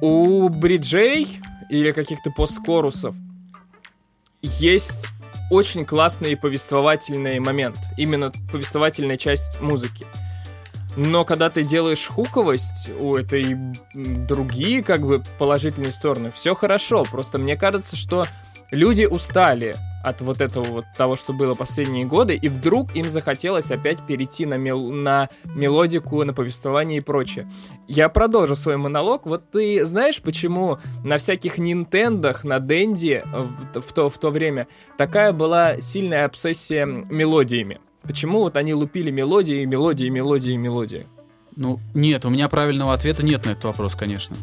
[0.00, 3.16] У бриджей или каких-то посткорусов
[4.42, 5.08] есть
[5.54, 7.78] очень классный повествовательный момент.
[7.96, 10.06] Именно повествовательная часть музыки.
[10.96, 13.56] Но когда ты делаешь хуковость, у этой
[13.94, 16.32] другие как бы положительные стороны.
[16.32, 18.26] Все хорошо, просто мне кажется, что
[18.70, 23.70] люди устали от вот этого вот того, что было последние годы, и вдруг им захотелось
[23.70, 27.48] опять перейти на, мел на мелодику, на повествование и прочее.
[27.88, 29.26] Я продолжу свой монолог.
[29.26, 34.66] Вот ты знаешь, почему на всяких Нинтендах, на Денди в, в, то, в то время
[34.96, 37.80] такая была сильная обсессия мелодиями?
[38.02, 41.06] Почему вот они лупили мелодии, мелодии, мелодии, мелодии?
[41.56, 44.36] Ну, нет, у меня правильного ответа нет на этот вопрос, конечно.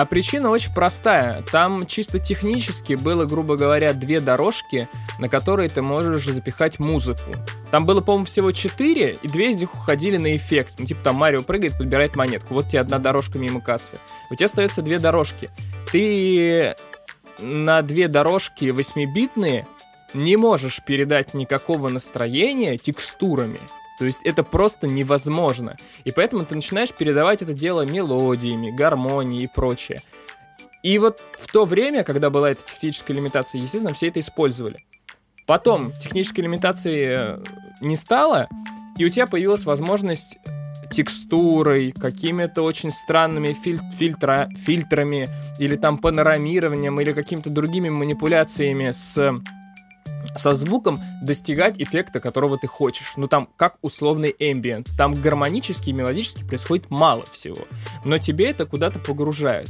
[0.00, 1.42] А причина очень простая.
[1.50, 4.88] Там чисто технически было, грубо говоря, две дорожки,
[5.18, 7.34] на которые ты можешь запихать музыку.
[7.72, 10.74] Там было, по-моему, всего четыре, и две из них уходили на эффект.
[10.78, 12.54] Ну, типа там Марио прыгает, подбирает монетку.
[12.54, 13.98] Вот тебе одна дорожка мимо кассы.
[14.30, 15.50] У тебя остается две дорожки.
[15.90, 16.76] Ты
[17.40, 19.66] на две дорожки 8-битные
[20.14, 23.60] не можешь передать никакого настроения текстурами.
[23.98, 25.76] То есть это просто невозможно.
[26.04, 30.02] И поэтому ты начинаешь передавать это дело мелодиями, гармонией и прочее.
[30.82, 34.84] И вот в то время, когда была эта техническая лимитация, естественно, все это использовали.
[35.46, 37.38] Потом технической лимитации э,
[37.80, 38.46] не стало,
[38.96, 40.38] и у тебя появилась возможность
[40.90, 45.28] текстурой, какими-то очень странными филь фильтра фильтрами,
[45.58, 49.40] или там панорамированием, или какими-то другими манипуляциями с
[50.38, 53.14] со звуком достигать эффекта, которого ты хочешь.
[53.16, 54.88] Ну, там, как условный ambient.
[54.96, 57.66] Там гармонически и мелодически происходит мало всего.
[58.04, 59.68] Но тебе это куда-то погружает.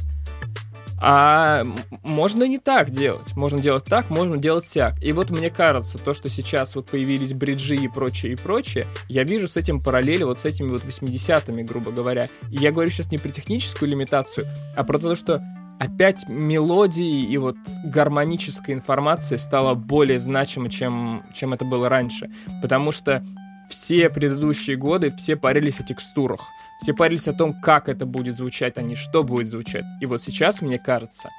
[1.01, 1.63] А
[2.03, 3.35] можно не так делать.
[3.35, 5.01] Можно делать так, можно делать сяк.
[5.01, 9.23] И вот мне кажется, то, что сейчас вот появились бриджи и прочее, и прочее, я
[9.23, 12.27] вижу с этим параллели вот с этими вот 80-ми, грубо говоря.
[12.51, 14.45] И я говорю сейчас не про техническую лимитацию,
[14.75, 15.41] а про то, что
[15.79, 17.55] опять мелодии и вот
[17.85, 22.29] гармоническая информация стала более значимой, чем, чем это было раньше.
[22.61, 23.23] Потому что
[23.69, 26.41] все предыдущие годы все парились о текстурах.
[26.81, 29.85] Все парились о том, как это будет звучать, а не что будет звучать.
[30.01, 31.29] И вот сейчас, мне кажется,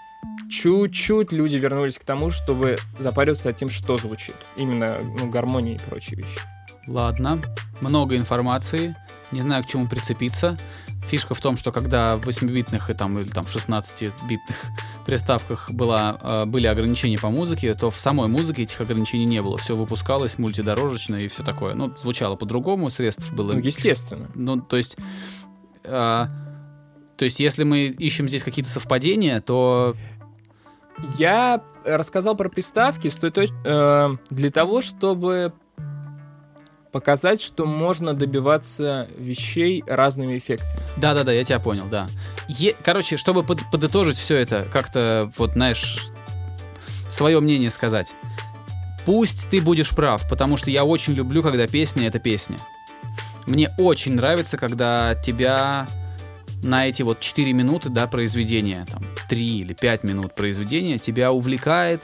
[0.50, 4.36] чуть-чуть люди вернулись к тому, чтобы запариваться о тем, что звучит.
[4.56, 6.40] Именно ну, гармония и прочие вещи.
[6.86, 7.40] Ладно,
[7.80, 8.96] много информации,
[9.32, 10.56] не знаю, к чему прицепиться.
[11.02, 14.56] Фишка в том, что когда в 8-битных и там, или там 16-битных
[15.06, 19.56] приставках была, э, были ограничения по музыке, то в самой музыке этих ограничений не было.
[19.58, 21.74] Все выпускалось мультидорожечно и все такое.
[21.74, 23.54] Ну, звучало по-другому, средств было...
[23.54, 24.28] Ну, естественно.
[24.34, 24.96] Ну, то есть...
[25.84, 26.26] Э,
[27.16, 29.96] то есть, если мы ищем здесь какие-то совпадения, то...
[31.18, 33.50] Я рассказал про приставки с той точ...
[33.64, 35.54] э, для того, чтобы
[36.92, 40.80] показать, что можно добиваться вещей разными эффектами.
[40.96, 42.08] Да-да-да, я тебя понял, да.
[42.48, 46.08] Е- короче, чтобы под- подытожить все это, как-то, вот, знаешь,
[47.08, 48.12] свое мнение сказать.
[49.06, 52.58] Пусть ты будешь прав, потому что я очень люблю, когда песня— это песня.
[53.46, 55.88] Мне очень нравится, когда тебя
[56.62, 62.02] на эти вот 4 минуты, да, произведения, там, 3 или 5 минут произведения, тебя увлекает,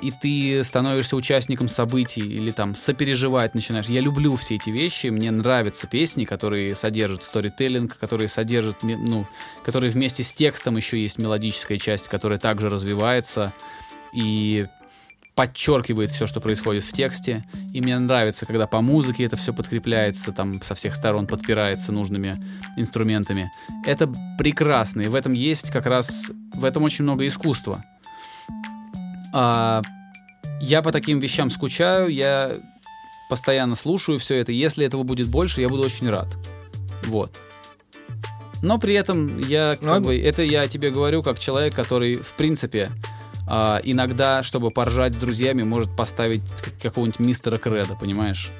[0.00, 3.86] и ты становишься участником событий или там сопереживать начинаешь.
[3.86, 9.26] Я люблю все эти вещи, мне нравятся песни, которые содержат сторителлинг, которые содержат, ну,
[9.64, 13.52] которые вместе с текстом еще есть мелодическая часть, которая также развивается
[14.14, 14.66] и
[15.34, 17.42] подчеркивает все, что происходит в тексте.
[17.72, 22.36] И мне нравится, когда по музыке это все подкрепляется, там со всех сторон подпирается нужными
[22.76, 23.50] инструментами.
[23.86, 27.82] Это прекрасно, и в этом есть как раз, в этом очень много искусства.
[29.32, 29.82] А,
[30.60, 32.52] я по таким вещам скучаю, я
[33.28, 34.52] постоянно слушаю все это.
[34.52, 36.28] Если этого будет больше, я буду очень рад.
[37.06, 37.40] Вот.
[38.62, 42.34] Но при этом я, как ну, бы, это я тебе говорю как человек, который, в
[42.34, 42.92] принципе,
[43.48, 46.42] а, иногда, чтобы поржать с друзьями, может поставить
[46.80, 48.52] какого-нибудь мистера Креда, понимаешь?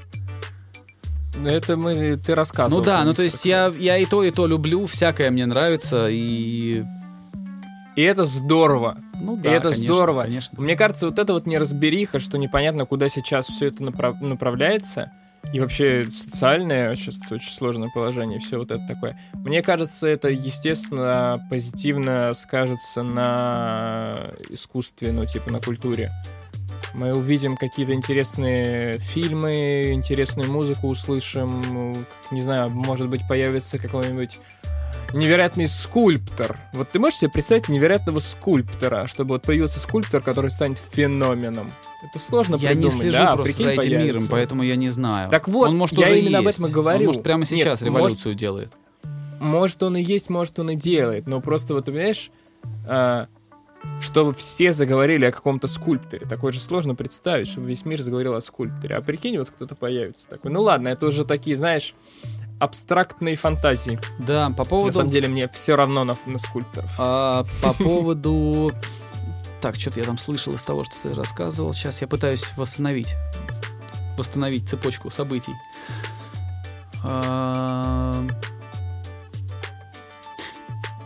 [1.47, 2.81] Это мы, ты рассказывал.
[2.81, 6.09] Ну да, ну то есть я, я и то, и то люблю, всякое мне нравится,
[6.11, 6.83] и...
[7.95, 8.97] И это здорово.
[9.21, 10.23] Ну да, и это конечно, здорово.
[10.23, 10.61] Конечно.
[10.61, 14.21] Мне кажется, вот это вот неразбериха, что непонятно, куда сейчас все это направ...
[14.21, 15.13] направляется,
[15.53, 19.19] и вообще социальное сейчас очень сложное положение, все вот это такое.
[19.35, 26.11] Мне кажется, это, естественно, позитивно скажется на искусстве, ну, типа на культуре.
[26.95, 34.39] Мы увидим какие-то интересные фильмы, интересную музыку услышим, не знаю, может быть, появится какой-нибудь
[35.13, 36.59] невероятный скульптор.
[36.73, 41.73] Вот ты можешь себе представить невероятного скульптора, чтобы вот появился скульптор, который станет феноменом?
[42.03, 42.95] Это сложно Я придумать.
[42.97, 44.05] не слежу да, просто прикинь, за этим появится.
[44.07, 45.31] миром, поэтому я не знаю.
[45.31, 46.59] Так вот, он может я именно об есть.
[46.59, 46.99] этом и говорю.
[47.01, 48.73] Он может прямо Нет, сейчас может- революцию делает.
[49.41, 51.27] Может, он и есть, может, он и делает.
[51.27, 52.31] Но просто вот, понимаешь,
[52.87, 53.27] а,
[54.01, 56.27] чтобы все заговорили о каком-то скульпторе.
[56.27, 58.95] Такое же сложно представить, чтобы весь мир заговорил о скульпторе.
[58.97, 60.53] А прикинь, вот кто-то появится такой.
[60.53, 61.95] Ну ладно, это уже такие, знаешь,
[62.63, 63.99] абстрактные фантазии.
[64.19, 64.93] Да, по На поводу...
[64.93, 66.91] самом деле мне все равно на, на скульпторов.
[66.97, 68.73] А, по поводу...
[69.61, 71.73] Так, что-то я там слышал из того, что ты рассказывал.
[71.73, 73.17] Сейчас я пытаюсь восстановить.
[74.17, 75.53] Восстановить цепочку событий.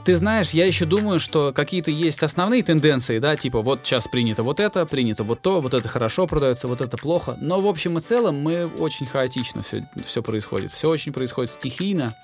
[0.06, 4.44] Ты знаешь, я еще думаю, что какие-то есть основные тенденции, да, типа вот сейчас принято
[4.44, 7.36] вот это, принято вот то, вот это хорошо продается, вот это плохо.
[7.40, 10.70] Но в общем и целом мы очень хаотично все, все происходит.
[10.70, 12.14] Все очень происходит стихийно.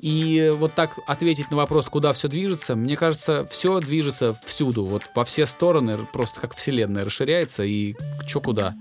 [0.00, 5.04] И вот так ответить на вопрос, куда все движется, мне кажется, все движется всюду, вот
[5.14, 7.94] во все стороны, просто как вселенная расширяется и
[8.26, 8.74] чё куда.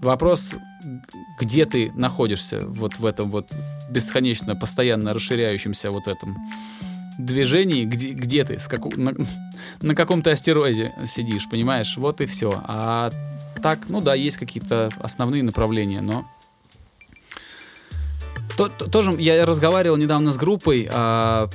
[0.00, 0.54] Вопрос,
[1.38, 3.52] где ты находишься вот в этом вот
[3.90, 6.36] бесконечно, постоянно расширяющемся вот этом
[7.18, 9.12] движении, где, где ты, с каку- на,
[9.80, 11.96] на каком-то астероиде сидишь, понимаешь?
[11.96, 12.62] Вот и все.
[12.66, 13.10] А
[13.62, 16.26] так, ну да, есть какие-то основные направления, но
[18.56, 21.48] то- то- тоже я разговаривал недавно с группой, а,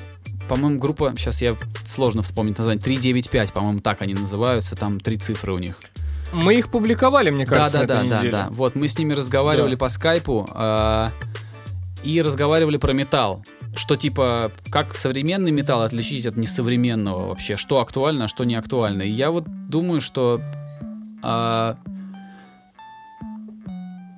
[0.47, 1.55] по-моему, группа, сейчас я
[1.85, 5.75] сложно вспомнить название, 395, по-моему, так они называются, там три цифры у них.
[6.33, 8.47] Мы их публиковали, мне кажется, да, да, да, да, да.
[8.51, 9.77] Вот мы с ними разговаривали Да.
[9.77, 11.11] по скайпу а,
[12.03, 13.43] и разговаривали про металл.
[13.77, 17.57] Что типа, как современный металл отличить от несовременного вообще?
[17.57, 19.03] Что актуально, а что не актуально?
[19.03, 20.41] И я вот думаю, что
[21.21, 21.77] а,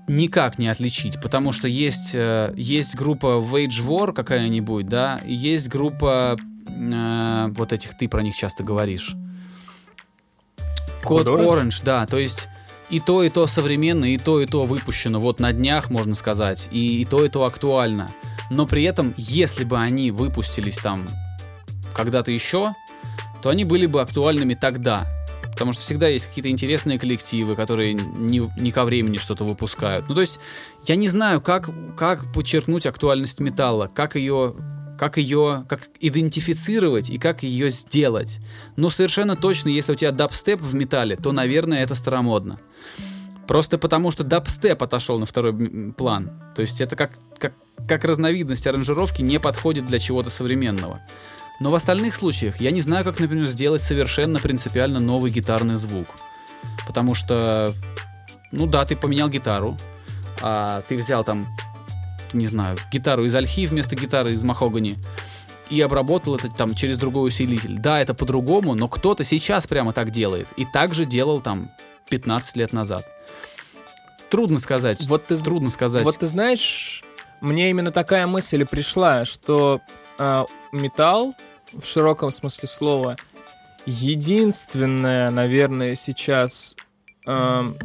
[0.08, 5.70] никак не отличить, потому что есть, э, есть группа Wage War какая-нибудь, да, и есть
[5.70, 6.38] группа
[6.68, 9.16] э, вот этих, ты про них часто говоришь.
[11.04, 11.28] Код?
[11.28, 12.48] Orange, да, то есть
[12.90, 16.70] и то, и то современно, и то, и то выпущено вот на днях, можно сказать,
[16.72, 18.10] и, и то, и то актуально.
[18.50, 21.08] Но при этом, если бы они выпустились там
[21.94, 22.74] когда-то еще,
[23.42, 25.08] то они были бы актуальными тогда.
[25.52, 30.08] Потому что всегда есть какие-то интересные коллективы, которые не, не ко времени что-то выпускают.
[30.08, 30.40] Ну, то есть,
[30.86, 34.56] я не знаю, как, как подчеркнуть актуальность металла, как ее,
[34.98, 38.40] как ее, как идентифицировать и как ее сделать.
[38.78, 42.60] Но совершенно точно, если у тебя дабстеп в металле, то, наверное, это старомодно.
[43.50, 46.30] Просто потому, что дабстеп отошел на второй план.
[46.56, 47.54] То есть это как, как,
[47.88, 51.02] как разновидность аранжировки не подходит для чего-то современного.
[51.60, 56.10] Но в остальных случаях я не знаю, как, например, сделать совершенно принципиально новый гитарный звук.
[56.86, 57.74] Потому что,
[58.52, 59.76] ну да, ты поменял гитару,
[60.44, 61.48] а ты взял там,
[62.34, 64.96] не знаю, гитару из ольхи вместо гитары из махогани
[65.72, 67.80] и обработал это там через другой усилитель.
[67.80, 70.50] Да, это по-другому, но кто-то сейчас прямо так делает.
[70.56, 71.72] И так же делал там
[72.12, 73.08] 15 лет назад.
[74.30, 75.06] Трудно сказать.
[75.08, 76.04] Вот ты, Трудно сказать.
[76.04, 77.04] вот ты знаешь,
[77.42, 79.82] мне именно такая мысль и пришла, что
[80.18, 81.36] а, металл
[81.74, 83.16] в широком смысле слова
[83.86, 86.76] единственное, наверное, сейчас
[87.26, 87.76] ам,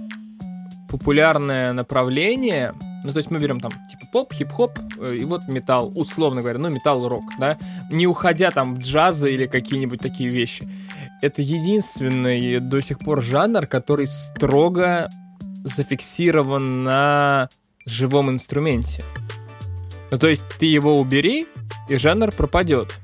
[0.88, 2.74] популярное направление.
[3.04, 6.58] Ну, то есть мы берем там типа поп, хип-хоп э, и вот металл, условно говоря,
[6.58, 7.58] ну, металл-рок, да,
[7.90, 10.66] не уходя там в джазы или какие-нибудь такие вещи.
[11.20, 15.10] Это единственный до сих пор жанр, который строго
[15.64, 17.48] зафиксирован на
[17.86, 19.02] живом инструменте.
[20.10, 21.46] Ну, то есть ты его убери,
[21.88, 22.94] и жанр пропадет.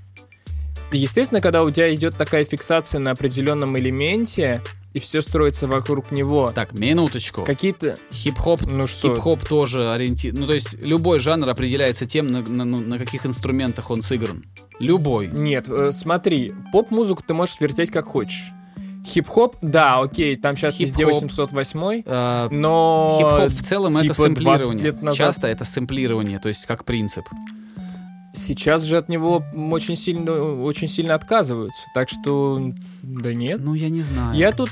[0.93, 6.11] И, естественно, когда у тебя идет такая фиксация на определенном элементе, и все строится вокруг
[6.11, 7.43] него, Так, минуточку.
[7.45, 7.97] какие-то...
[8.13, 9.09] Хип-хоп, Ну что?
[9.15, 10.33] хип-хоп тоже ориенти...
[10.35, 14.45] Ну, то есть любой жанр определяется тем, на, на- на каких инструментах он сыгран.
[14.81, 15.29] Любой.
[15.29, 18.51] Нет, э, смотри, поп-музыку ты можешь вертеть как хочешь.
[19.07, 21.23] Хип-хоп, да, окей, там сейчас везде Хип-хоп.
[21.31, 23.17] 808, А, но...
[23.19, 24.85] Хип-хоп в целом это типа 20 сэмплирование.
[24.85, 25.17] лет назад.
[25.19, 27.25] Часто это сэмплирование, то есть как принцип.
[28.33, 29.43] Сейчас же от него
[29.73, 30.33] очень сильно,
[30.63, 32.61] очень сильно отказываются, так что...
[33.03, 33.61] Да нет.
[33.61, 34.37] Ну, я не знаю.
[34.37, 34.71] Я тут...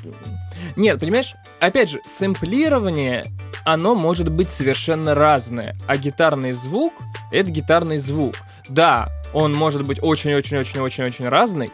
[0.77, 3.25] Нет, понимаешь, опять же, сэмплирование,
[3.65, 6.93] оно может быть совершенно разное, а гитарный звук—
[7.33, 8.37] это гитарный звук.
[8.69, 11.73] Да, он может быть очень-очень-очень-очень-очень разный,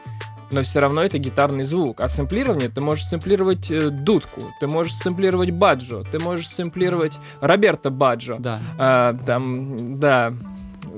[0.55, 2.00] но все равно это гитарный звук.
[2.00, 7.90] А сэмплирование, ты можешь сэмплировать э, дудку, ты можешь сэмплировать баджо, ты можешь сэмплировать Роберто
[7.90, 8.36] Баджо.
[8.38, 8.61] Да.
[8.78, 10.32] А, там, да,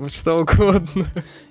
[0.09, 1.07] что угодно.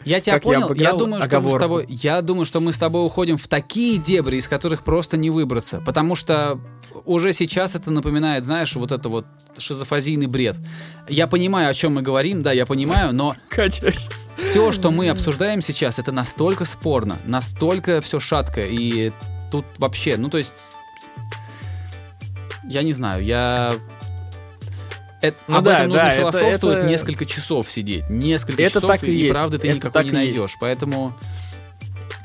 [0.05, 0.59] Я тебя Как я понял.
[0.59, 1.85] Я, обыграл думаю, что мы с тобой.
[1.89, 5.81] Я думаю, что мы с тобой уходим в такие дебри, из которых просто не выбраться.
[5.83, 6.59] Потому что
[7.05, 9.25] уже сейчас это напоминает, знаешь, вот это вот
[9.61, 10.57] шизофазийный бред.
[11.09, 13.91] Я понимаю, о чем мы говорим, да, я понимаю, но Конечно.
[14.37, 19.11] все, что мы обсуждаем сейчас, это настолько спорно, настолько все шатко, и
[19.51, 20.63] тут вообще, ну то есть,
[22.69, 23.75] я не знаю, я...
[25.21, 28.75] Это, Ну об да, этом нужно да, это- философствовать это- несколько часов сидеть, несколько Это
[28.79, 30.37] часов, так и и, есть, правды ты это никакой не и есть.
[30.37, 31.15] найдешь, поэтому...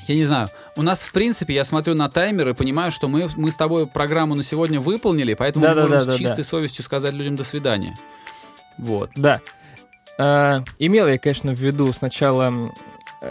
[0.09, 0.49] Я не знаю.
[0.81, 3.87] У нас, в принципе, я смотрю на таймер и понимаю, что мы, мы с тобой
[3.87, 6.16] программу на сегодня выполнили, поэтому мы можем Да-да-да-да-да.
[6.16, 7.95] с чистой совестью сказать людям до свидания.
[8.78, 9.11] Вот.
[9.14, 9.43] Да.
[10.16, 12.72] Э, имел я, конечно, в виду сначала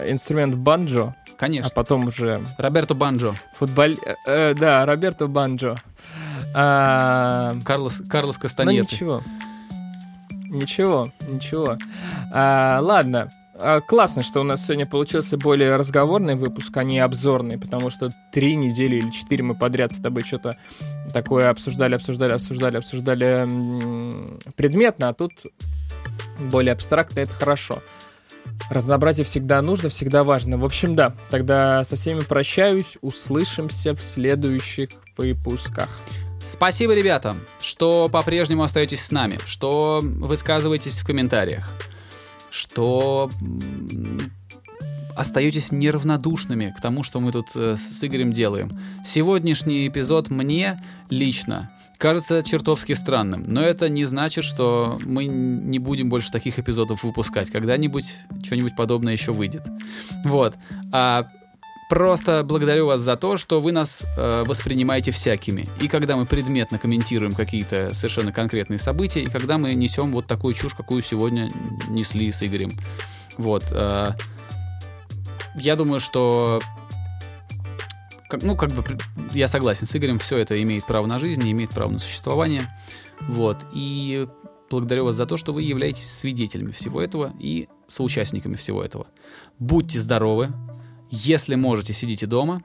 [0.06, 1.70] инструмент банджо, а Конечно.
[1.70, 3.34] потом уже Роберто Банджо.
[3.58, 3.96] футболь...
[4.06, 5.74] э, э, да, Роберто Банджо.
[6.54, 8.94] А, Карлос, Карлос Ну Кастаньеты.
[8.94, 9.22] ничего.
[10.48, 11.78] Ничего, ничего.
[12.32, 13.28] А, ладно.
[13.62, 18.10] А, классно, что у нас сегодня получился более разговорный выпуск, а не обзорный, потому что
[18.32, 20.56] три недели или четыре мы подряд с тобой что-то
[21.12, 23.46] такое обсуждали, обсуждали, обсуждали, обсуждали
[24.56, 25.32] предметно, а тут
[26.38, 27.82] более абстрактно, это хорошо.
[28.70, 30.56] Разнообразие всегда нужно, всегда важно.
[30.56, 36.00] В общем, да, тогда со всеми прощаюсь, услышимся в следующих выпусках.
[36.40, 41.70] Спасибо, ребята, что по-прежнему остаетесь с нами, что высказываетесь в комментариях,
[42.50, 43.30] что
[45.16, 48.78] остаетесь неравнодушными к тому, что мы тут э, с Игорем делаем.
[49.04, 50.80] Сегодняшний эпизод мне
[51.10, 57.04] лично кажется чертовски странным, но это не значит, что мы не будем больше таких эпизодов
[57.04, 57.50] выпускать.
[57.50, 59.66] Когда-нибудь что-нибудь подобное еще выйдет.
[60.24, 60.56] Вот.
[60.90, 61.28] А
[61.90, 65.68] Просто благодарю вас за то, что вы нас э, воспринимаете всякими.
[65.80, 70.54] И когда мы предметно комментируем какие-то совершенно конкретные события, и когда мы несем вот такую
[70.54, 71.50] чушь, какую сегодня
[71.88, 72.70] несли с Игорем.
[73.38, 73.64] Вот.
[73.72, 74.12] э,
[75.56, 76.60] я думаю, что...
[78.28, 78.84] как- ну, как бы,
[79.32, 82.72] я согласен с Игорем, все это имеет право на жизнь, имеет право на существование.
[83.22, 83.66] Вот.
[83.74, 84.28] И
[84.70, 89.08] благодарю вас за то, что вы являетесь свидетелями всего этого и соучастниками всего этого.
[89.58, 90.52] Будьте здоровы,
[91.10, 92.62] если можете, сидите дома.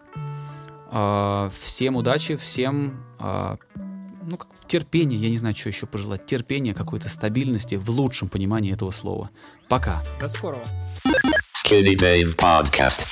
[0.91, 3.57] А, Всем удачи, всем а,
[4.27, 6.25] ну, как терпения, я не знаю, что еще пожелать.
[6.25, 9.29] Терпения, какой-то стабильности в лучшем понимании этого слова.
[9.67, 10.01] Пока.
[10.19, 10.63] До скорого.
[11.63, 13.05] Skinny Dave Podcast.